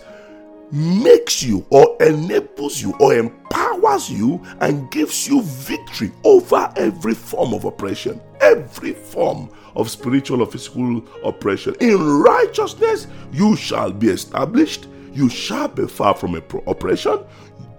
makes 0.72 1.44
you 1.44 1.66
or 1.70 1.98
enables 2.02 2.82
you 2.82 2.94
or 3.00 3.14
empowers 3.14 4.10
you 4.10 4.42
and 4.62 4.90
gives 4.92 5.28
you 5.28 5.42
victory 5.42 6.12
over 6.24 6.72
every 6.76 7.14
form 7.14 7.54
of 7.54 7.66
oppression, 7.66 8.22
every 8.40 8.94
form 8.94 9.50
of 9.76 9.90
spiritual 9.90 10.42
or 10.42 10.46
physical 10.46 11.04
oppression. 11.24 11.76
In 11.80 11.98
righteousness, 12.22 13.08
you 13.32 13.56
shall 13.56 13.92
be 13.92 14.10
established, 14.10 14.88
you 15.14 15.30
shall 15.30 15.68
be 15.68 15.88
far 15.88 16.16
from 16.16 16.36
oppression, 16.36 17.20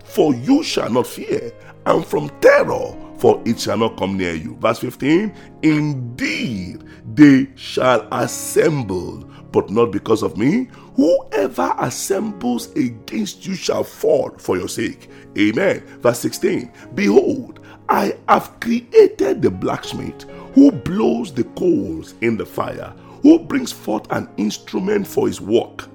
for 0.05 0.35
you 0.35 0.63
shall 0.63 0.91
not 0.91 1.07
fear, 1.07 1.53
and 1.87 2.05
from 2.05 2.29
terror, 2.41 2.95
for 3.19 3.41
it 3.45 3.61
shall 3.61 3.79
not 3.79 3.97
come 3.97 4.17
near 4.17 4.35
you. 4.35 4.57
Verse 4.57 4.79
15 4.79 5.35
Indeed, 5.63 6.85
they 7.15 7.49
shall 7.55 8.07
assemble, 8.13 9.25
but 9.53 9.71
not 9.71 9.91
because 9.93 10.23
of 10.23 10.37
me. 10.37 10.69
Whoever 10.97 11.75
assembles 11.79 12.71
against 12.77 13.47
you 13.47 13.55
shall 13.55 13.85
fall 13.85 14.31
for 14.39 14.57
your 14.57 14.69
sake. 14.69 15.09
Amen. 15.39 15.81
Verse 16.01 16.19
16 16.21 16.71
Behold, 16.95 17.61
I 17.89 18.17
have 18.29 18.61
created 18.61 19.43
the 19.43 19.51
blacksmith 19.51 20.25
who 20.55 20.71
blows 20.71 21.33
the 21.33 21.45
coals 21.45 22.15
in 22.21 22.37
the 22.37 22.47
fire, 22.47 22.95
who 23.23 23.39
brings 23.39 23.73
forth 23.73 24.11
an 24.11 24.29
instrument 24.37 25.07
for 25.07 25.27
his 25.27 25.41
work 25.41 25.89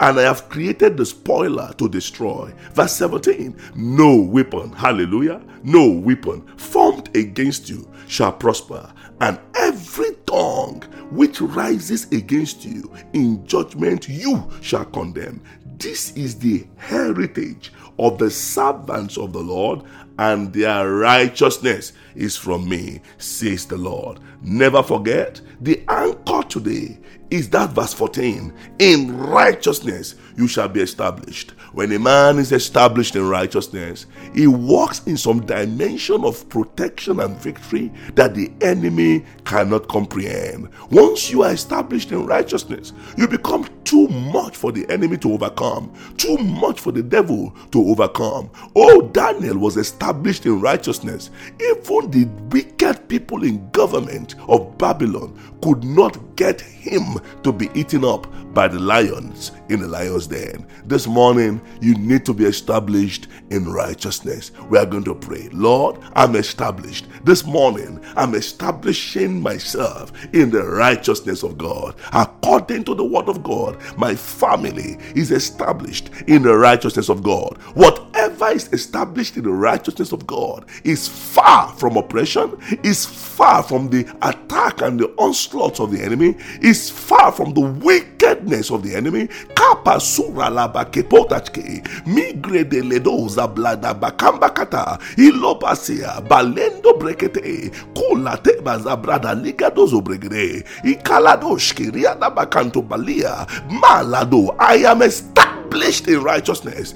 and 0.00 0.18
I 0.18 0.22
have 0.22 0.48
created 0.48 0.96
the 0.96 1.06
spoiler 1.06 1.72
to 1.78 1.88
destroy. 1.88 2.52
Verse 2.72 2.92
17 2.94 3.56
No 3.74 4.16
weapon, 4.16 4.72
hallelujah, 4.72 5.40
no 5.62 5.88
weapon 5.88 6.46
formed 6.56 7.14
against 7.16 7.68
you 7.68 7.88
shall 8.06 8.32
prosper, 8.32 8.92
and 9.20 9.38
every 9.54 10.14
tongue 10.26 10.82
which 11.10 11.40
rises 11.40 12.10
against 12.12 12.64
you 12.64 12.92
in 13.12 13.46
judgment 13.46 14.08
you 14.08 14.50
shall 14.60 14.84
condemn. 14.84 15.42
This 15.78 16.16
is 16.16 16.38
the 16.38 16.66
heritage 16.76 17.72
of 17.98 18.18
the 18.18 18.30
servants 18.30 19.16
of 19.16 19.32
the 19.32 19.40
Lord, 19.40 19.82
and 20.18 20.52
their 20.52 20.90
righteousness 20.90 21.92
is 22.14 22.36
from 22.36 22.68
me, 22.68 23.00
says 23.18 23.66
the 23.66 23.76
Lord. 23.76 24.20
Never 24.42 24.82
forget 24.82 25.40
the 25.60 25.82
anchor 25.88 26.42
today 26.48 26.98
is 27.30 27.48
that 27.50 27.70
verse 27.70 27.92
14 27.94 28.52
in 28.78 29.16
righteousness 29.18 30.14
you 30.36 30.48
shall 30.48 30.68
be 30.68 30.80
established. 30.80 31.52
When 31.72 31.92
a 31.92 31.98
man 31.98 32.38
is 32.38 32.52
established 32.52 33.16
in 33.16 33.28
righteousness 33.28 34.06
he 34.34 34.46
walks 34.46 35.04
in 35.06 35.16
some 35.16 35.44
dimension 35.46 36.24
of 36.24 36.48
protection 36.48 37.20
and 37.20 37.36
victory 37.36 37.92
that 38.14 38.34
the 38.34 38.52
enemy 38.60 39.24
cannot 39.44 39.88
comprehend. 39.88 40.68
Once 40.90 41.30
you 41.30 41.42
are 41.42 41.52
established 41.52 42.12
in 42.12 42.26
righteousness 42.26 42.92
you 43.16 43.26
become 43.28 43.68
too 43.84 44.08
much 44.08 44.56
for 44.56 44.72
the 44.72 44.88
enemy 44.90 45.16
to 45.18 45.32
overcome 45.32 45.92
too 46.16 46.36
much 46.38 46.80
for 46.80 46.92
the 46.92 47.02
devil 47.02 47.54
to 47.70 47.82
overcome. 47.88 48.50
Oh 48.76 49.02
daniel 49.02 49.58
was 49.58 49.76
established 49.76 50.46
in 50.46 50.60
righteousness. 50.60 51.30
Even 51.60 52.10
the 52.10 52.24
wicked 52.50 53.08
people 53.08 53.44
in 53.44 53.70
government 53.70 54.34
of 54.48 54.76
babylon 54.78 55.38
could 55.62 55.84
not 55.84 56.18
get 56.36 56.60
him 56.60 57.13
to 57.42 57.52
be 57.52 57.70
eaten 57.74 58.04
up 58.04 58.26
by 58.54 58.68
the 58.68 58.78
lions 58.78 59.52
in 59.68 59.80
the 59.80 59.88
lion's 59.88 60.26
den. 60.26 60.66
This 60.86 61.06
morning, 61.06 61.60
you 61.80 61.94
need 61.96 62.24
to 62.26 62.34
be 62.34 62.44
established 62.44 63.28
in 63.50 63.68
righteousness. 63.68 64.52
We 64.68 64.78
are 64.78 64.86
going 64.86 65.04
to 65.04 65.14
pray. 65.14 65.48
Lord, 65.52 65.98
I'm 66.14 66.36
established. 66.36 67.06
This 67.24 67.44
morning, 67.44 68.00
I'm 68.16 68.34
establishing 68.34 69.42
myself 69.42 70.12
in 70.32 70.50
the 70.50 70.62
righteousness 70.62 71.42
of 71.42 71.58
God. 71.58 71.96
According 72.12 72.84
to 72.84 72.94
the 72.94 73.04
word 73.04 73.28
of 73.28 73.42
God, 73.42 73.78
my 73.96 74.14
family 74.14 74.98
is 75.14 75.30
established 75.30 76.10
in 76.26 76.42
the 76.42 76.56
righteousness 76.56 77.08
of 77.08 77.22
God. 77.22 77.58
Whatever 77.74 78.48
is 78.48 78.72
established 78.72 79.36
in 79.36 79.44
the 79.44 79.50
righteousness 79.50 80.12
of 80.12 80.26
God 80.26 80.66
is 80.84 81.08
far 81.08 81.72
from 81.74 81.96
oppression, 81.96 82.56
is 82.82 83.04
far 83.04 83.62
from 83.62 83.88
the 83.90 84.02
attack 84.22 84.80
and 84.82 85.00
the 85.00 85.08
onslaught 85.16 85.80
of 85.80 85.90
the 85.90 86.02
enemy, 86.02 86.36
is 86.60 86.90
far 87.04 87.30
from 87.32 87.52
the 87.52 87.60
wickedness 87.60 88.70
of 88.70 88.82
the 88.82 88.94
enemy. 88.94 89.28
Kapasura 89.54 90.48
laba 90.48 90.84
kepotachke, 90.90 91.84
migre 92.06 92.68
de 92.68 92.80
ledoza 92.82 93.46
blada 93.52 93.94
bakambakata, 93.94 94.98
ilopasia, 95.16 96.26
balendo 96.26 96.98
brekete, 96.98 97.70
kulate 97.94 98.60
bazabrada 98.62 99.34
ligadozo 99.34 100.00
bregre, 100.02 100.64
ikaladoshki 100.84 101.92
riada 101.92 102.34
bakanto 102.34 102.86
balia, 102.86 103.46
malado, 103.68 104.56
I 104.58 104.76
am 104.76 105.02
established 105.02 106.08
in 106.08 106.22
righteousness. 106.22 106.94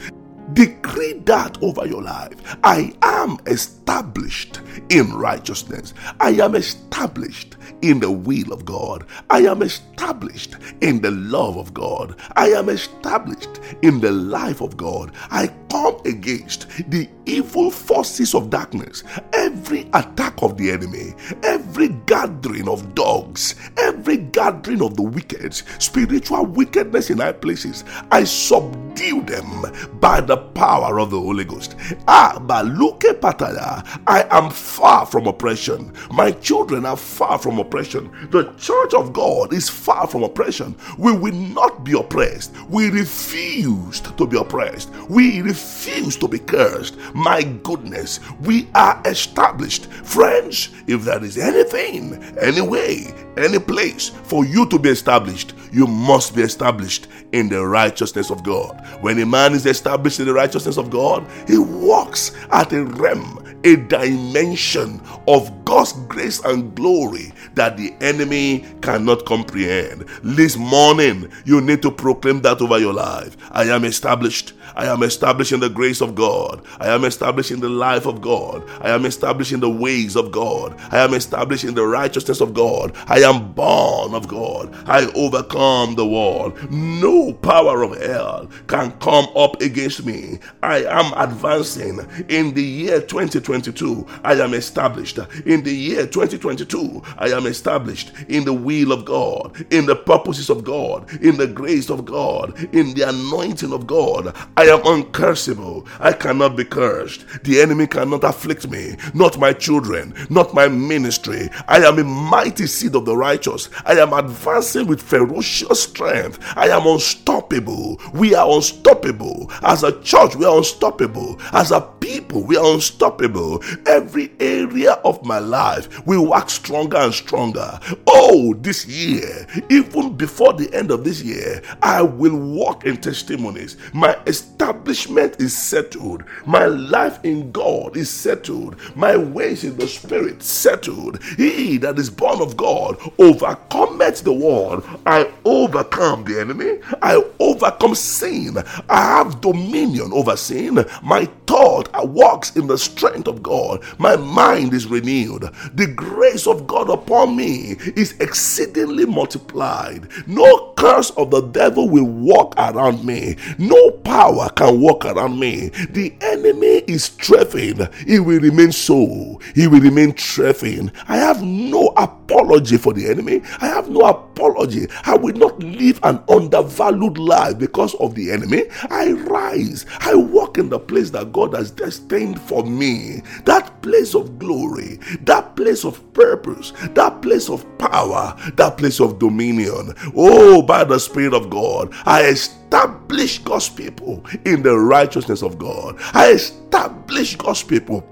Decree 0.54 1.12
that 1.26 1.58
over 1.62 1.86
your 1.86 2.02
life. 2.02 2.56
I 2.64 2.92
am 3.02 3.38
established 3.46 4.60
in 4.88 5.12
righteousness. 5.12 5.92
I 6.20 6.30
am 6.30 6.54
established 6.54 7.57
in 7.82 8.00
the 8.00 8.10
will 8.10 8.52
of 8.52 8.64
God. 8.64 9.06
I 9.30 9.40
am 9.40 9.62
established 9.62 10.56
in 10.80 11.00
the 11.00 11.10
love 11.10 11.56
of 11.56 11.74
God. 11.74 12.16
I 12.36 12.48
am 12.50 12.68
established 12.68 13.60
in 13.82 14.00
the 14.00 14.12
life 14.12 14.60
of 14.60 14.76
God. 14.76 15.12
I 15.30 15.48
come 15.70 15.98
against 16.04 16.68
the 16.90 17.08
evil 17.26 17.70
forces 17.70 18.34
of 18.34 18.50
darkness, 18.50 19.04
every 19.32 19.82
attack 19.94 20.42
of 20.42 20.56
the 20.56 20.70
enemy, 20.70 21.14
every 21.42 21.88
gathering 22.06 22.68
of 22.68 22.94
dogs, 22.94 23.54
every 23.78 24.16
gathering 24.18 24.82
of 24.82 24.96
the 24.96 25.02
wicked, 25.02 25.54
spiritual 25.78 26.46
wickedness 26.46 27.10
in 27.10 27.18
high 27.18 27.32
places. 27.32 27.84
I 28.10 28.24
subdue 28.24 29.22
them 29.22 29.64
by 30.00 30.20
the 30.20 30.36
power 30.38 30.98
of 30.98 31.10
the 31.10 31.20
Holy 31.20 31.44
Ghost. 31.44 31.76
Ah, 32.08 32.38
Baluke 32.40 33.20
Pataya, 33.20 33.86
I 34.06 34.26
am 34.30 34.50
far 34.50 35.06
from 35.06 35.26
oppression. 35.26 35.92
My 36.10 36.32
children 36.32 36.86
are 36.86 36.96
far 36.96 37.38
from 37.38 37.57
oppression. 37.58 38.10
The 38.30 38.52
church 38.58 38.94
of 38.94 39.12
God 39.12 39.52
is 39.52 39.68
far 39.68 40.06
from 40.06 40.22
oppression. 40.22 40.76
We 40.96 41.12
will 41.12 41.34
not 41.34 41.84
be 41.84 41.92
oppressed. 41.92 42.54
We 42.68 42.90
refused 42.90 44.16
to 44.18 44.26
be 44.26 44.36
oppressed. 44.36 44.90
We 45.08 45.40
refuse 45.40 46.16
to 46.18 46.28
be 46.28 46.38
cursed. 46.38 46.96
My 47.14 47.42
goodness, 47.42 48.20
we 48.40 48.68
are 48.74 49.00
established. 49.04 49.86
Friends, 49.86 50.70
if 50.86 51.02
there 51.04 51.22
is 51.22 51.38
anything, 51.38 52.22
any 52.40 52.60
way, 52.60 53.12
any 53.36 53.58
place 53.58 54.08
for 54.08 54.44
you 54.44 54.66
to 54.66 54.78
be 54.78 54.90
established, 54.90 55.54
you 55.72 55.86
must 55.86 56.34
be 56.34 56.42
established 56.42 57.06
in 57.32 57.48
the 57.48 57.64
righteousness 57.64 58.30
of 58.30 58.42
God. 58.42 58.84
When 59.00 59.18
a 59.20 59.26
man 59.26 59.52
is 59.52 59.66
established 59.66 60.18
in 60.20 60.26
the 60.26 60.32
righteousness 60.32 60.76
of 60.76 60.90
God, 60.90 61.26
he 61.46 61.58
walks 61.58 62.32
at 62.50 62.72
a 62.72 62.84
realm, 62.84 63.37
a 63.64 63.76
dimension 63.76 65.00
of 65.26 65.64
God's 65.64 65.92
grace 66.08 66.40
and 66.44 66.74
glory 66.74 67.32
that 67.54 67.76
the 67.76 67.94
enemy 68.00 68.64
cannot 68.82 69.26
comprehend. 69.26 70.02
This 70.22 70.56
morning, 70.56 71.30
you 71.44 71.60
need 71.60 71.82
to 71.82 71.90
proclaim 71.90 72.40
that 72.42 72.60
over 72.60 72.78
your 72.78 72.94
life. 72.94 73.36
I 73.50 73.64
am 73.64 73.84
established. 73.84 74.52
I 74.78 74.86
am 74.86 75.02
establishing 75.02 75.58
the 75.58 75.68
grace 75.68 76.00
of 76.00 76.14
God. 76.14 76.64
I 76.78 76.86
am 76.88 77.04
establishing 77.04 77.58
the 77.58 77.68
life 77.68 78.06
of 78.06 78.20
God. 78.20 78.62
I 78.80 78.90
am 78.90 79.06
establishing 79.06 79.58
the 79.58 79.68
ways 79.68 80.14
of 80.14 80.30
God. 80.30 80.76
I 80.92 80.98
am 80.98 81.14
establishing 81.14 81.74
the 81.74 81.84
righteousness 81.84 82.40
of 82.40 82.54
God. 82.54 82.96
I 83.08 83.18
am 83.18 83.52
born 83.54 84.14
of 84.14 84.28
God. 84.28 84.72
I 84.86 85.10
overcome 85.16 85.96
the 85.96 86.06
world. 86.06 86.56
No 86.70 87.32
power 87.32 87.82
of 87.82 88.00
hell 88.00 88.48
can 88.68 88.92
come 89.00 89.26
up 89.34 89.60
against 89.60 90.06
me. 90.06 90.38
I 90.62 90.84
am 90.84 91.12
advancing 91.16 91.98
in 92.28 92.54
the 92.54 92.62
year 92.62 93.00
2022. 93.00 94.06
I 94.22 94.34
am 94.34 94.54
established 94.54 95.18
in 95.44 95.64
the 95.64 95.74
year 95.74 96.06
2022. 96.06 97.02
I 97.18 97.30
am 97.30 97.46
established 97.46 98.12
in 98.28 98.44
the 98.44 98.54
will 98.54 98.92
of 98.92 99.04
God, 99.04 99.66
in 99.72 99.86
the 99.86 99.96
purposes 99.96 100.50
of 100.50 100.62
God, 100.62 101.10
in 101.20 101.36
the 101.36 101.48
grace 101.48 101.90
of 101.90 102.04
God, 102.04 102.56
in 102.72 102.94
the 102.94 103.08
anointing 103.08 103.72
of 103.72 103.88
God. 103.88 104.36
I 104.56 104.67
am 104.68 104.80
uncursable. 104.80 105.86
I 106.00 106.12
cannot 106.12 106.56
be 106.56 106.64
cursed. 106.64 107.24
The 107.44 107.60
enemy 107.60 107.86
cannot 107.86 108.24
afflict 108.24 108.68
me, 108.68 108.96
not 109.14 109.38
my 109.38 109.52
children, 109.52 110.14
not 110.30 110.54
my 110.54 110.68
ministry. 110.68 111.48
I 111.66 111.78
am 111.84 111.98
a 111.98 112.04
mighty 112.04 112.66
seed 112.66 112.94
of 112.94 113.04
the 113.04 113.16
righteous. 113.16 113.68
I 113.84 113.94
am 113.94 114.12
advancing 114.12 114.86
with 114.86 115.02
ferocious 115.02 115.82
strength. 115.82 116.38
I 116.56 116.68
am 116.68 116.86
unstoppable. 116.86 118.00
We 118.14 118.34
are 118.34 118.50
unstoppable. 118.50 119.50
As 119.62 119.82
a 119.84 120.00
church, 120.02 120.36
we 120.36 120.44
are 120.44 120.58
unstoppable. 120.58 121.40
As 121.52 121.70
a 121.70 121.80
people, 121.80 122.42
we 122.42 122.56
are 122.56 122.74
unstoppable. 122.74 123.62
Every 123.86 124.32
area 124.40 124.92
of 125.04 125.24
my 125.24 125.38
life 125.38 126.06
will 126.06 126.26
work 126.26 126.50
stronger 126.50 126.96
and 126.96 127.14
stronger. 127.14 127.78
Oh, 128.06 128.54
this 128.54 128.86
year, 128.86 129.46
even 129.70 130.16
before 130.16 130.52
the 130.52 130.72
end 130.74 130.90
of 130.90 131.04
this 131.04 131.22
year, 131.22 131.62
I 131.82 132.02
will 132.02 132.36
walk 132.36 132.84
in 132.84 132.96
testimonies. 132.96 133.76
My 133.92 134.18
establishment 134.60 135.40
is 135.40 135.56
settled. 135.56 136.24
My 136.44 136.66
life 136.66 137.20
in 137.24 137.52
God 137.52 137.96
is 137.96 138.10
settled. 138.10 138.74
My 138.96 139.16
ways 139.16 139.62
in 139.62 139.76
the 139.76 139.86
Spirit 139.86 140.42
settled. 140.42 141.22
He 141.36 141.76
that 141.78 141.96
is 141.98 142.10
born 142.10 142.40
of 142.40 142.56
God 142.56 142.98
overcometh 143.20 144.22
the 144.24 144.32
world. 144.32 144.84
I 145.06 145.30
overcome 145.44 146.24
the 146.24 146.40
enemy. 146.40 146.80
I 147.02 147.22
overcome 147.38 147.94
sin. 147.94 148.56
I 148.88 149.00
have 149.00 149.40
dominion 149.40 150.10
over 150.12 150.36
sin. 150.36 150.84
My 151.04 151.26
thought 151.46 151.88
walks 152.06 152.56
in 152.56 152.66
the 152.66 152.78
strength 152.78 153.28
of 153.28 153.42
God. 153.42 153.82
My 153.98 154.16
mind 154.16 154.74
is 154.74 154.86
renewed. 154.86 155.42
The 155.74 155.86
grace 155.86 156.46
of 156.46 156.66
God 156.66 156.90
upon 156.90 157.36
me 157.36 157.76
is 157.96 158.12
exceedingly 158.20 159.06
multiplied. 159.06 160.08
No 160.26 160.72
curse 160.76 161.10
of 161.10 161.30
the 161.30 161.42
devil 161.42 161.88
will 161.88 162.04
walk 162.06 162.54
around 162.58 163.04
me. 163.04 163.36
No 163.58 163.90
power 163.90 164.47
can 164.48 164.80
walk 164.80 165.04
around 165.04 165.38
me. 165.38 165.68
The 165.90 166.14
enemy 166.20 166.84
is 166.86 167.04
strengthened. 167.04 167.88
He 168.06 168.18
will 168.18 168.40
remain 168.40 168.72
so. 168.72 169.40
He 169.54 169.66
will 169.66 169.80
remain 169.80 170.16
strengthened. 170.16 170.92
I 171.08 171.16
have 171.16 171.42
no 171.42 171.88
apology 171.96 172.76
for 172.76 172.92
the 172.92 173.08
enemy. 173.08 173.42
I 173.60 173.66
have 173.66 173.88
no 173.88 174.00
apology. 174.00 174.86
I 175.04 175.16
will 175.16 175.34
not 175.34 175.62
live 175.62 176.00
an 176.02 176.22
undervalued 176.28 177.18
life 177.18 177.58
because 177.58 177.94
of 177.96 178.14
the 178.14 178.30
enemy. 178.30 178.64
I 178.90 179.12
rise. 179.12 179.86
I 180.00 180.14
walk 180.14 180.58
in 180.58 180.68
the 180.68 180.78
place 180.78 181.10
that 181.10 181.32
God 181.32 181.54
has 181.54 181.70
destined 181.70 182.40
for 182.40 182.64
me. 182.64 183.22
That 183.44 183.82
place 183.82 184.14
of 184.14 184.38
glory, 184.38 184.98
that 185.22 185.56
place 185.56 185.84
of 185.84 186.12
purpose, 186.12 186.72
that 186.94 187.22
place 187.22 187.48
of 187.48 187.64
power, 187.78 188.36
that 188.56 188.76
place 188.78 189.00
of 189.00 189.18
dominion. 189.18 189.94
Oh, 190.16 190.62
by 190.62 190.84
the 190.84 190.98
Spirit 190.98 191.34
of 191.34 191.50
God, 191.50 191.92
I 192.04 192.24
establish 192.24 193.38
God's 193.38 193.68
people 193.68 194.24
in 194.44 194.62
the 194.62 194.78
righteousness 194.78 195.42
of 195.42 195.58
God. 195.58 195.96
I 196.14 196.30
establish 196.32 197.36
God's 197.36 197.62
people 197.62 198.06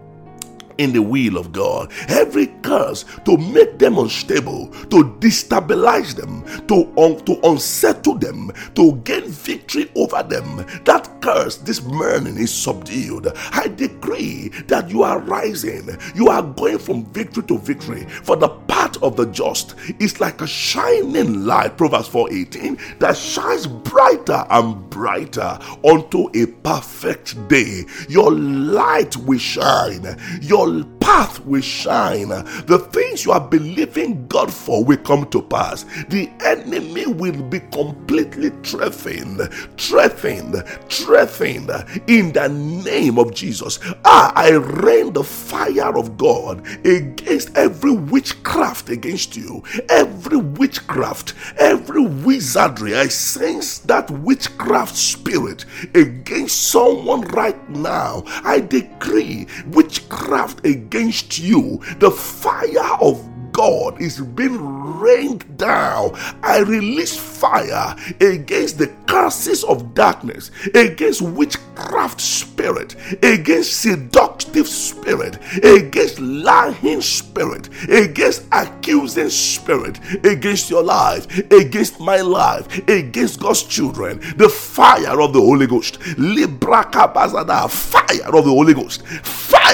in 0.78 0.92
the 0.92 1.02
will 1.02 1.38
of 1.38 1.52
God. 1.52 1.92
Every 2.08 2.48
curse 2.62 3.04
to 3.24 3.36
make 3.36 3.78
them 3.78 3.98
unstable, 3.98 4.68
to 4.90 5.04
destabilize 5.20 6.14
them, 6.16 6.44
to, 6.68 6.92
un- 7.00 7.24
to 7.24 7.38
unsettle 7.48 8.16
them, 8.18 8.52
to 8.74 8.92
gain 9.04 9.28
victory 9.28 9.90
over 9.96 10.22
them. 10.22 10.66
That 10.84 11.10
curse 11.22 11.56
this 11.58 11.82
morning 11.82 12.36
is 12.38 12.52
subdued. 12.52 13.28
I 13.52 13.68
decree 13.68 14.48
that 14.68 14.90
you 14.90 15.02
are 15.02 15.18
rising. 15.20 15.88
You 16.14 16.28
are 16.28 16.42
going 16.42 16.78
from 16.78 17.04
victory 17.06 17.44
to 17.44 17.58
victory. 17.58 18.04
For 18.22 18.36
the 18.36 18.48
path 18.48 19.02
of 19.02 19.16
the 19.16 19.26
just 19.26 19.74
is 20.00 20.20
like 20.20 20.40
a 20.42 20.46
shining 20.46 21.44
light, 21.44 21.76
Proverbs 21.76 22.08
4:18, 22.08 22.78
that 22.98 23.16
shines 23.16 23.66
brighter 23.66 24.44
and 24.50 24.88
brighter 24.90 25.58
unto 25.84 26.28
a 26.34 26.46
perfect 26.46 27.48
day. 27.48 27.84
Your 28.08 28.30
light 28.32 29.16
will 29.16 29.38
shine. 29.38 30.16
Your 30.42 30.65
your 30.74 30.84
path 31.00 31.44
will 31.46 31.60
shine. 31.60 32.28
The 32.28 32.88
things 32.92 33.24
you 33.24 33.32
are 33.32 33.40
believing 33.40 34.26
God 34.26 34.52
for 34.52 34.84
will 34.84 34.98
come 34.98 35.28
to 35.30 35.42
pass. 35.42 35.84
The 36.08 36.30
enemy 36.44 37.06
will 37.06 37.42
be 37.42 37.60
completely 37.72 38.50
threatened, 38.62 39.40
threatened, 39.78 40.64
threatened 40.88 41.70
in 42.06 42.32
the 42.32 42.48
name 42.48 43.18
of 43.18 43.34
Jesus. 43.34 43.78
Ah, 44.04 44.32
I 44.34 44.50
rain 44.52 45.12
the 45.12 45.24
fire 45.24 45.96
of 45.96 46.16
God 46.16 46.66
against 46.86 47.56
every 47.56 47.92
witchcraft 47.92 48.88
against 48.90 49.36
you, 49.36 49.62
every 49.88 50.36
witchcraft, 50.38 51.34
every 51.58 52.02
wizardry. 52.02 52.96
I 52.96 53.08
sense 53.08 53.78
that 53.80 54.10
witchcraft 54.10 54.96
spirit 54.96 55.64
against 55.94 56.62
someone 56.70 57.22
right 57.28 57.68
now. 57.70 58.22
I 58.26 58.60
decree 58.60 59.46
witchcraft 59.68 60.55
against 60.64 61.38
you, 61.38 61.80
the 61.98 62.10
fire 62.10 62.96
of 63.00 63.26
God 63.56 64.02
is 64.02 64.20
being 64.20 64.58
rained 65.00 65.56
down. 65.56 66.12
I 66.42 66.58
release 66.58 67.16
fire 67.16 67.96
against 68.20 68.76
the 68.76 68.88
curses 69.06 69.64
of 69.64 69.94
darkness, 69.94 70.50
against 70.74 71.22
witchcraft 71.22 72.20
spirit, 72.20 72.96
against 73.22 73.80
seductive 73.80 74.68
spirit, 74.68 75.38
against 75.64 76.20
lying 76.20 77.00
spirit, 77.00 77.70
against 77.88 78.44
accusing 78.52 79.30
spirit, 79.30 80.00
against 80.22 80.68
your 80.68 80.82
life, 80.82 81.26
against 81.50 81.98
my 81.98 82.20
life, 82.20 82.86
against 82.88 83.40
God's 83.40 83.62
children. 83.62 84.20
The 84.36 84.50
fire 84.50 85.18
of 85.18 85.32
the 85.32 85.40
Holy 85.40 85.66
Ghost. 85.66 85.98
Libraka 86.18 87.10
bazada, 87.14 87.70
fire 87.70 88.36
of 88.36 88.44
the 88.44 88.50
Holy 88.50 88.74
Ghost. 88.74 89.02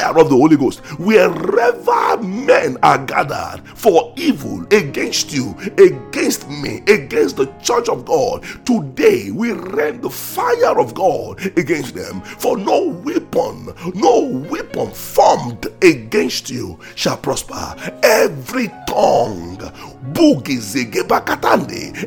Fire 0.03 0.19
of 0.19 0.31
the 0.31 0.37
Holy 0.37 0.57
Ghost. 0.57 0.81
Wherever 0.99 2.21
men 2.21 2.77
are 2.83 2.99
gathered, 2.99 3.63
for 3.79 4.13
evil 4.17 4.67
against 4.73 5.33
you, 5.33 5.55
against 5.79 6.49
me, 6.49 6.83
against 6.89 7.37
the 7.37 7.47
church 7.63 7.89
of 7.89 8.05
God. 8.05 8.45
Today 8.67 9.31
we 9.31 9.53
rain 9.53 10.01
the 10.01 10.11
fire 10.11 10.81
of 10.81 10.93
God 10.95 11.41
against 11.57 11.95
them. 11.95 12.21
For 12.23 12.59
no 12.59 12.89
weapon, 13.05 13.73
no 13.95 14.47
weapon 14.51 14.91
formed 14.91 15.69
against 15.83 16.51
you 16.51 16.81
shall 16.97 17.17
prosper. 17.17 17.77
Every 18.03 18.73
tongue, 18.89 19.61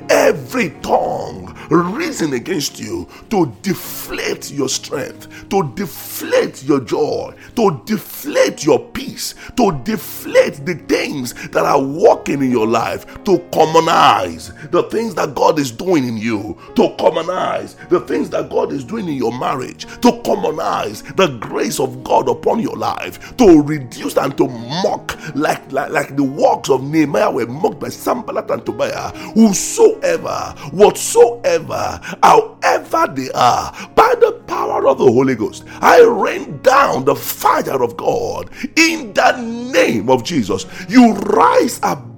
every 0.10 0.70
tongue 0.82 1.56
reason 1.70 2.34
against 2.34 2.80
you 2.80 3.08
to 3.30 3.52
deflate 3.62 4.52
your 4.52 4.70
strength, 4.70 5.50
to 5.50 5.72
deflate 5.76 6.64
your 6.64 6.80
joy, 6.80 7.34
to 7.56 7.82
deflate 7.86 8.66
your 8.66 8.80
peace, 8.80 9.36
to 9.56 9.72
deflate 9.84 10.66
the 10.66 10.76
things 10.88 11.34
that 11.50 11.66
are 11.66 11.82
working 11.82 12.42
in 12.42 12.52
your 12.52 12.68
life, 12.68 13.06
to 13.24 13.40
commonize 13.54 14.54
the 14.70 14.84
things 14.84 15.16
that 15.16 15.36
God 15.36 15.60
is 15.60 15.72
doing 15.72 16.08
in 16.08 16.18
you, 16.18 16.58
to 16.76 16.96
commonize 17.00 17.76
the 17.90 18.02
things 18.02 18.30
that 18.32 18.50
God 18.50 18.72
is 18.72 18.84
doing 18.84 19.08
in 19.08 19.16
your 19.16 19.38
marriage, 19.38 19.86
to 20.02 20.22
commonize 20.24 21.04
the 21.04 21.28
grace 21.40 21.80
of 21.80 22.04
God 22.04 22.30
upon 22.30 22.60
your 22.60 22.76
life, 22.76 23.36
to 23.38 23.62
reduce 23.62 24.18
and 24.18 24.38
to 24.38 24.48
mock 24.48 25.18
like, 25.36 25.72
like, 25.72 25.92
like 25.92 26.16
the 26.16 26.24
works 26.24 26.70
of 26.70 26.84
Nehemiah 26.84 27.32
were 27.32 27.48
mocked 27.48 27.80
by 27.80 27.90
Sanballat 27.90 28.50
and 28.52 28.66
Tobiah, 28.66 29.10
whosoever, 29.34 30.54
whatsoever, 30.72 32.00
however 32.24 33.14
they 33.14 33.32
are, 33.32 33.72
by 33.96 34.14
the 34.20 34.34
power 34.48 34.88
of 34.88 34.98
the 34.98 35.06
Holy 35.06 35.36
Ghost, 35.36 35.66
I 35.82 36.02
rain 36.02 36.60
down 36.62 37.06
the 37.06 37.16
fire 37.16 37.75
of 37.82 37.98
God 37.98 38.50
in 38.76 39.14
the 39.14 39.38
name 39.74 40.10
of 40.10 40.24
Jesus. 40.24 40.66
You 40.90 41.14
rise 41.14 41.80
above, 41.84 42.15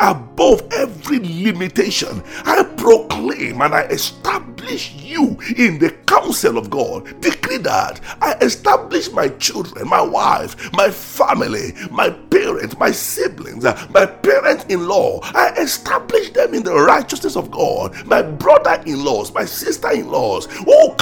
above 0.00 0.62
every 0.72 1.18
limitation. 1.18 2.22
I 2.44 2.62
proclaim 2.76 3.60
and 3.60 3.74
I 3.74 3.82
establish 3.82 4.94
you 4.94 5.38
in 5.56 5.78
the 5.78 5.90
counsel 6.06 6.58
of 6.58 6.70
God. 6.70 7.20
Decree 7.20 7.58
that 7.58 8.00
I 8.20 8.34
establish 8.40 9.10
my 9.12 9.28
children, 9.28 9.88
my 9.88 10.00
wife, 10.00 10.72
my 10.72 10.90
family, 10.90 11.72
my 11.90 12.10
parents, 12.10 12.78
my 12.78 12.90
siblings, 12.90 13.64
uh, 13.64 13.86
my 13.92 14.06
parents 14.06 14.64
in 14.68 14.86
law. 14.88 15.20
I 15.22 15.50
establish 15.58 16.30
them 16.30 16.54
in 16.54 16.62
the 16.62 16.74
righteousness 16.74 17.36
of 17.36 17.50
God. 17.50 17.94
My 18.06 18.22
brother 18.22 18.82
in 18.86 19.04
laws, 19.04 19.32
my 19.32 19.44
sister 19.44 19.90
in 19.92 20.08
laws. 20.08 20.48
Oh, 20.66 20.94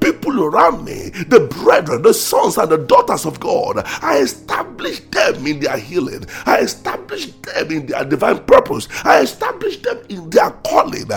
people 0.00 0.44
around 0.44 0.84
me, 0.84 1.10
the 1.28 1.40
brethren, 1.40 2.02
the 2.02 2.14
sons 2.14 2.58
and 2.58 2.70
the 2.70 2.78
daughters 2.78 3.24
of 3.26 3.40
God. 3.40 3.82
I 4.02 4.18
establish 4.18 5.00
them 5.00 5.46
in 5.46 5.60
their 5.60 5.76
healing. 5.78 6.24
I 6.46 6.58
establish 6.68 7.26
them 7.44 7.70
in 7.70 7.86
their 7.86 8.04
divine 8.04 8.38
purpose. 8.44 8.88
I 9.04 9.20
establish 9.22 9.78
them 9.82 9.98
in 10.08 10.30
their 10.30 10.50
calling. 10.68 11.08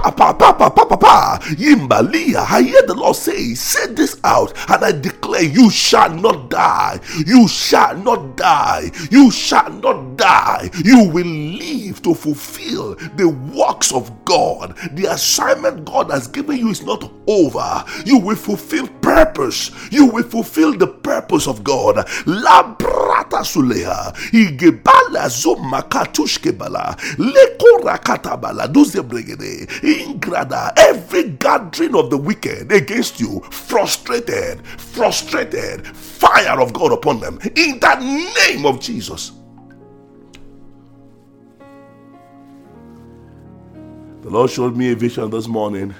Pa 0.00 0.10
pa 0.10 0.32
pa 0.32 0.52
pa 0.56 0.70
pa 0.72 0.84
pa 0.88 0.96
pa. 0.96 1.38
I 1.40 2.62
hear 2.62 2.82
the 2.86 2.94
Lord 2.96 3.16
say, 3.16 3.52
say 3.54 3.92
this 3.92 4.18
out, 4.24 4.54
and 4.70 4.82
I 4.82 4.92
declare, 4.92 5.42
you 5.42 5.70
shall 5.70 6.08
not 6.08 6.48
die. 6.48 7.00
You 7.26 7.46
shall 7.46 7.96
not 7.98 8.36
die. 8.36 8.90
You 9.10 9.30
shall 9.30 9.68
not 9.70 10.16
die. 10.16 10.70
You 10.84 11.04
will 11.10 11.26
live 11.26 12.00
to 12.02 12.14
fulfill 12.14 12.94
the 13.16 13.28
works 13.54 13.92
of 13.92 14.10
God. 14.24 14.74
The 14.92 15.06
assignment 15.12 15.84
God 15.84 16.10
has 16.10 16.26
given 16.28 16.56
you 16.56 16.70
is 16.70 16.82
not 16.82 17.04
over. 17.26 17.84
You 18.06 18.18
will 18.18 18.36
fulfill 18.36 18.88
purpose. 19.02 19.70
You 19.92 20.06
will 20.06 20.24
fulfill 20.24 20.72
the 20.76 20.86
purpose 20.86 21.46
of 21.46 21.62
God. 21.62 22.08
La 22.26 22.62
brata 22.74 23.44
suleha. 23.44 24.14
Igebala 24.32 25.28
zomakatushkebala. 25.28 26.96
Lekora 27.18 27.98
katabala. 27.98 28.66
Duzebregede. 28.72 29.68
Ingrada. 30.00 30.72
Every 30.76 31.30
gathering 31.30 31.94
of 31.94 32.10
the 32.10 32.16
wicked 32.16 32.72
against 32.72 33.20
you, 33.20 33.40
frustrated, 33.50 34.66
frustrated, 34.66 35.86
fire 35.86 36.60
of 36.60 36.72
God 36.72 36.92
upon 36.92 37.20
them. 37.20 37.38
In 37.56 37.78
the 37.78 37.94
name 38.48 38.66
of 38.66 38.80
Jesus. 38.80 39.32
The 44.22 44.28
Lord 44.28 44.50
showed 44.50 44.76
me 44.76 44.92
a 44.92 44.94
vision 44.94 45.30
this 45.30 45.48
morning. 45.48 45.94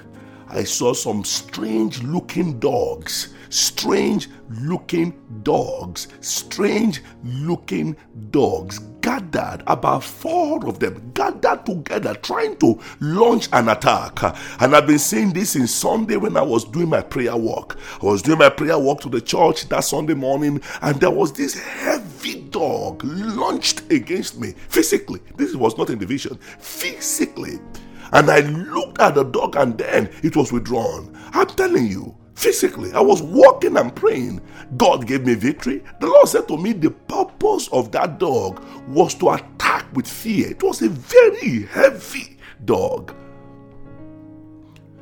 I 0.47 0.63
saw 0.63 0.93
some 0.93 1.23
strange 1.23 2.03
looking 2.03 2.59
dogs, 2.59 3.33
strange 3.49 4.29
looking 4.49 5.13
dogs, 5.43 6.07
strange 6.19 7.01
looking 7.23 7.95
dogs 8.31 8.79
gathered, 9.11 9.63
about 9.67 10.03
four 10.03 10.65
of 10.67 10.79
them 10.79 11.11
gathered 11.13 11.65
together 11.65 12.13
trying 12.15 12.55
to 12.57 12.79
launch 13.01 13.49
an 13.51 13.67
attack. 13.67 14.21
And 14.61 14.75
I've 14.75 14.87
been 14.87 14.99
saying 14.99 15.33
this 15.33 15.55
in 15.55 15.67
Sunday 15.67 16.15
when 16.15 16.37
I 16.37 16.41
was 16.41 16.63
doing 16.63 16.89
my 16.89 17.01
prayer 17.01 17.35
walk. 17.35 17.77
I 18.01 18.05
was 18.05 18.21
doing 18.21 18.39
my 18.39 18.49
prayer 18.49 18.79
walk 18.79 19.01
to 19.01 19.09
the 19.09 19.19
church 19.19 19.67
that 19.69 19.83
Sunday 19.83 20.13
morning, 20.13 20.61
and 20.81 20.99
there 20.99 21.11
was 21.11 21.33
this 21.33 21.59
heavy 21.59 22.41
dog 22.41 23.03
launched 23.03 23.91
against 23.91 24.39
me 24.39 24.53
physically. 24.69 25.19
This 25.35 25.55
was 25.55 25.77
not 25.77 25.89
in 25.89 25.99
the 25.99 26.05
vision, 26.05 26.37
physically. 26.59 27.59
And 28.13 28.29
I 28.29 28.41
looked 28.41 28.99
at 28.99 29.15
the 29.15 29.23
dog 29.23 29.55
and 29.55 29.77
then 29.77 30.09
it 30.23 30.35
was 30.35 30.51
withdrawn. 30.51 31.17
I'm 31.33 31.47
telling 31.47 31.87
you, 31.87 32.15
physically, 32.41 32.91
I 32.93 33.01
was 33.01 33.21
walking 33.21 33.77
and 33.77 33.95
praying. 33.95 34.41
God 34.75 35.05
gave 35.05 35.25
me 35.27 35.35
victory. 35.35 35.83
The 35.99 36.07
Lord 36.07 36.27
said 36.27 36.47
to 36.47 36.57
me, 36.57 36.73
the 36.73 36.89
purpose 36.89 37.67
of 37.67 37.91
that 37.91 38.17
dog 38.17 38.65
was 38.87 39.13
to 39.15 39.29
attack 39.29 39.85
with 39.93 40.07
fear. 40.07 40.49
It 40.49 40.63
was 40.63 40.81
a 40.81 40.89
very 40.89 41.63
heavy 41.67 42.37
dog. 42.65 43.13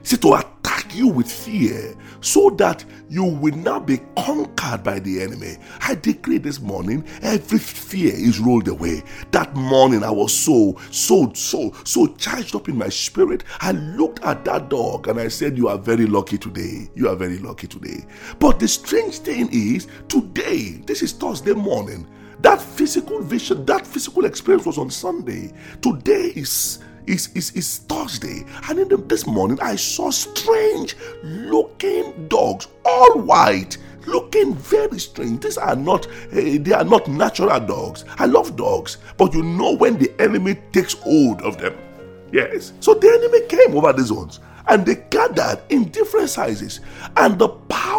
See, 0.09 0.17
to 0.17 0.33
attack 0.33 0.95
you 0.95 1.07
with 1.07 1.31
fear 1.31 1.95
so 2.19 2.49
that 2.57 2.83
you 3.09 3.25
will 3.25 3.55
not 3.55 3.85
be 3.85 3.99
conquered 4.17 4.83
by 4.83 4.97
the 4.97 5.21
enemy. 5.21 5.57
I 5.81 5.93
decree 5.93 6.39
this 6.39 6.59
morning, 6.59 7.05
every 7.21 7.59
fear 7.59 8.11
is 8.15 8.39
rolled 8.39 8.69
away. 8.69 9.03
That 9.29 9.53
morning, 9.53 10.03
I 10.03 10.09
was 10.09 10.33
so, 10.33 10.79
so, 10.89 11.31
so, 11.33 11.75
so 11.83 12.07
charged 12.15 12.55
up 12.55 12.69
in 12.69 12.75
my 12.75 12.89
spirit. 12.89 13.43
I 13.59 13.73
looked 13.73 14.23
at 14.23 14.43
that 14.45 14.71
dog 14.71 15.07
and 15.07 15.19
I 15.19 15.27
said, 15.27 15.55
You 15.59 15.67
are 15.67 15.77
very 15.77 16.07
lucky 16.07 16.39
today. 16.39 16.89
You 16.95 17.07
are 17.07 17.15
very 17.15 17.37
lucky 17.37 17.67
today. 17.67 18.03
But 18.39 18.59
the 18.59 18.67
strange 18.67 19.19
thing 19.19 19.47
is, 19.51 19.85
today, 20.07 20.81
this 20.87 21.03
is 21.03 21.13
Thursday 21.13 21.53
morning, 21.53 22.07
that 22.39 22.59
physical 22.59 23.21
vision, 23.21 23.63
that 23.65 23.85
physical 23.85 24.25
experience 24.25 24.65
was 24.65 24.79
on 24.79 24.89
Sunday. 24.89 25.53
Today 25.83 26.33
is 26.35 26.79
is, 27.09 27.29
is, 27.35 27.51
is 27.51 27.79
Thursday, 27.79 28.45
and 28.69 28.79
in 28.79 28.87
the, 28.87 28.97
this 28.97 29.25
morning 29.25 29.59
I 29.61 29.75
saw 29.75 30.11
strange 30.11 30.95
looking 31.23 32.27
dogs, 32.27 32.67
all 32.85 33.19
white, 33.19 33.77
looking 34.05 34.55
very 34.55 34.99
strange. 34.99 35.41
These 35.41 35.57
are 35.57 35.75
not 35.75 36.07
uh, 36.07 36.57
they 36.59 36.71
are 36.71 36.83
not 36.83 37.07
natural 37.07 37.59
dogs. 37.59 38.05
I 38.17 38.25
love 38.25 38.55
dogs, 38.55 38.97
but 39.17 39.33
you 39.33 39.43
know 39.43 39.75
when 39.75 39.97
the 39.97 40.13
enemy 40.19 40.57
takes 40.71 40.93
hold 40.93 41.41
of 41.41 41.57
them. 41.57 41.75
Yes. 42.31 42.73
So 42.79 42.93
the 42.93 43.09
enemy 43.09 43.47
came 43.47 43.75
over 43.75 43.91
these 43.91 44.11
ones 44.11 44.39
and 44.67 44.85
they 44.85 44.95
gathered 45.09 45.59
in 45.69 45.89
different 45.89 46.29
sizes. 46.29 46.79
And 47.17 47.39
the 47.39 47.49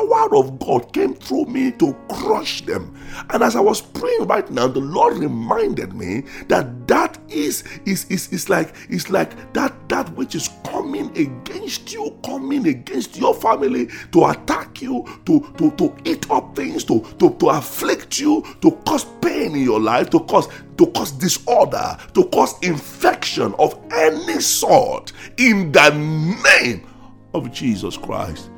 power 0.00 0.36
of 0.36 0.58
God 0.58 0.92
came 0.92 1.14
through 1.14 1.46
me 1.46 1.72
to 1.72 1.94
crush 2.08 2.62
them. 2.62 2.96
And 3.30 3.42
as 3.42 3.56
I 3.56 3.60
was 3.60 3.80
praying 3.80 4.26
right 4.26 4.48
now, 4.50 4.66
the 4.66 4.80
Lord 4.80 5.18
reminded 5.18 5.92
me 5.92 6.24
that 6.48 6.86
that 6.88 7.18
is 7.28 7.64
is 7.84 8.04
is, 8.06 8.32
is 8.32 8.48
like 8.48 8.74
is 8.88 9.10
like 9.10 9.52
that 9.52 9.74
that 9.88 10.08
which 10.14 10.34
is 10.34 10.48
coming 10.64 11.16
against 11.16 11.92
you, 11.92 12.16
coming 12.24 12.66
against 12.66 13.16
your 13.16 13.34
family 13.34 13.88
to 14.12 14.26
attack 14.26 14.80
you, 14.80 15.06
to 15.26 15.40
to 15.58 15.70
to 15.72 15.94
eat 16.04 16.30
up 16.30 16.56
things, 16.56 16.84
to 16.84 17.00
to 17.18 17.30
to 17.34 17.48
afflict 17.50 18.18
you, 18.18 18.44
to 18.62 18.70
cause 18.86 19.04
pain 19.20 19.54
in 19.54 19.62
your 19.62 19.80
life, 19.80 20.10
to 20.10 20.20
cause 20.20 20.48
to 20.78 20.86
cause 20.88 21.12
disorder, 21.12 21.96
to 22.14 22.24
cause 22.26 22.58
infection 22.62 23.54
of 23.58 23.78
any 23.92 24.40
sort 24.40 25.12
in 25.36 25.70
the 25.72 25.90
name 25.90 26.86
of 27.34 27.52
Jesus 27.52 27.96
Christ. 27.96 28.50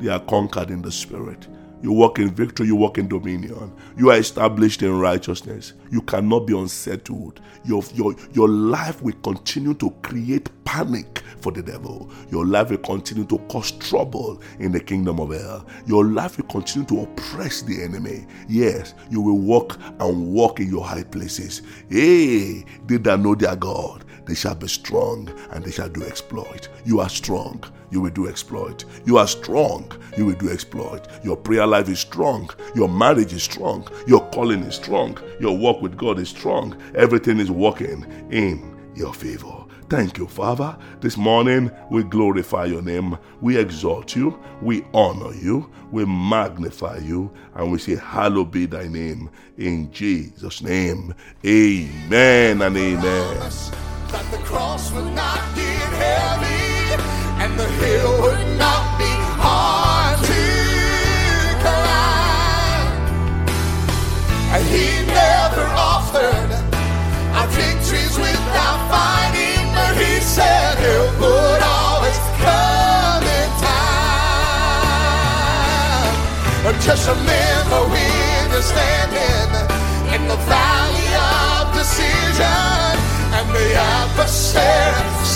They 0.00 0.08
are 0.08 0.20
conquered 0.20 0.70
in 0.70 0.82
the 0.82 0.90
spirit. 0.90 1.46
You 1.82 1.92
walk 1.92 2.18
in 2.18 2.30
victory, 2.30 2.66
you 2.66 2.76
walk 2.76 2.98
in 2.98 3.08
dominion. 3.08 3.72
You 3.96 4.10
are 4.10 4.16
established 4.18 4.82
in 4.82 4.98
righteousness. 4.98 5.72
You 5.90 6.02
cannot 6.02 6.40
be 6.46 6.58
unsettled. 6.58 7.40
Your, 7.64 7.82
your, 7.94 8.14
your 8.32 8.48
life 8.48 9.02
will 9.02 9.14
continue 9.22 9.74
to 9.74 9.90
create 10.02 10.50
panic 10.64 11.19
for 11.40 11.52
the 11.52 11.62
devil. 11.62 12.10
Your 12.30 12.46
life 12.46 12.70
will 12.70 12.78
continue 12.78 13.24
to 13.26 13.38
cause 13.48 13.72
trouble 13.72 14.40
in 14.58 14.72
the 14.72 14.80
kingdom 14.80 15.20
of 15.20 15.32
hell. 15.32 15.66
Your 15.86 16.04
life 16.04 16.36
will 16.36 16.46
continue 16.46 16.86
to 16.88 17.02
oppress 17.02 17.62
the 17.62 17.82
enemy. 17.82 18.26
Yes, 18.48 18.94
you 19.10 19.20
will 19.20 19.38
walk 19.38 19.78
and 20.00 20.32
walk 20.32 20.60
in 20.60 20.68
your 20.68 20.84
high 20.84 21.04
places. 21.04 21.62
Hey, 21.88 22.64
they 22.86 22.96
that 22.98 23.20
know 23.20 23.34
their 23.34 23.56
God, 23.56 24.04
they 24.26 24.34
shall 24.34 24.54
be 24.54 24.68
strong 24.68 25.28
and 25.50 25.64
they 25.64 25.70
shall 25.70 25.88
do 25.88 26.04
exploit. 26.04 26.68
You 26.84 27.00
are 27.00 27.08
strong, 27.08 27.64
you 27.90 28.00
will 28.00 28.10
do 28.10 28.28
exploit. 28.28 28.84
You 29.04 29.18
are 29.18 29.26
strong, 29.26 29.90
you 30.16 30.26
will 30.26 30.36
do 30.36 30.50
exploit. 30.50 31.08
Your 31.24 31.36
prayer 31.36 31.66
life 31.66 31.88
is 31.88 32.00
strong, 32.00 32.48
your 32.74 32.88
marriage 32.88 33.32
is 33.32 33.42
strong, 33.42 33.86
your 34.06 34.28
calling 34.30 34.62
is 34.62 34.76
strong, 34.76 35.18
your 35.40 35.56
walk 35.56 35.82
with 35.82 35.96
God 35.96 36.18
is 36.18 36.28
strong. 36.28 36.80
Everything 36.94 37.38
is 37.40 37.50
working 37.50 38.04
in 38.30 38.76
your 38.94 39.12
favor. 39.14 39.59
Thank 39.90 40.18
you, 40.18 40.28
Father. 40.28 40.78
This 41.00 41.16
morning 41.16 41.68
we 41.90 42.04
glorify 42.04 42.66
your 42.66 42.80
name, 42.80 43.18
we 43.40 43.58
exalt 43.58 44.14
you, 44.14 44.38
we 44.62 44.84
honor 44.94 45.34
you, 45.34 45.68
we 45.90 46.04
magnify 46.04 46.98
you, 46.98 47.28
and 47.56 47.72
we 47.72 47.78
say, 47.78 47.96
Hallowed 47.96 48.52
be 48.52 48.66
thy 48.66 48.86
name. 48.86 49.28
In 49.58 49.90
Jesus' 49.90 50.62
name. 50.62 51.12
Amen 51.44 52.62
and 52.62 52.76
amen 52.76 53.60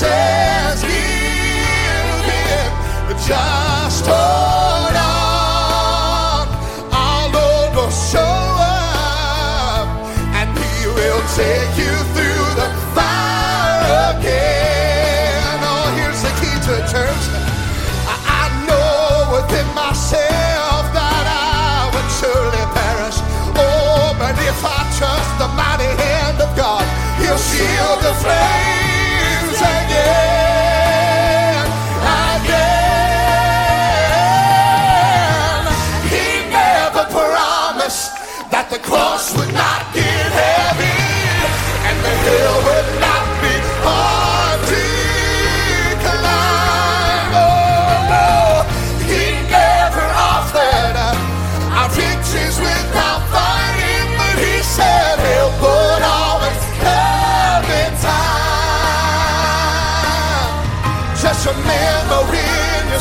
says 0.04 0.82
give 0.82 2.28
in. 2.44 3.18
Just 3.26 4.06
hold 4.06 4.63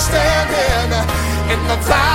standing 0.03 0.91
in 1.49 1.59
the 1.69 1.77
valley 1.87 2.12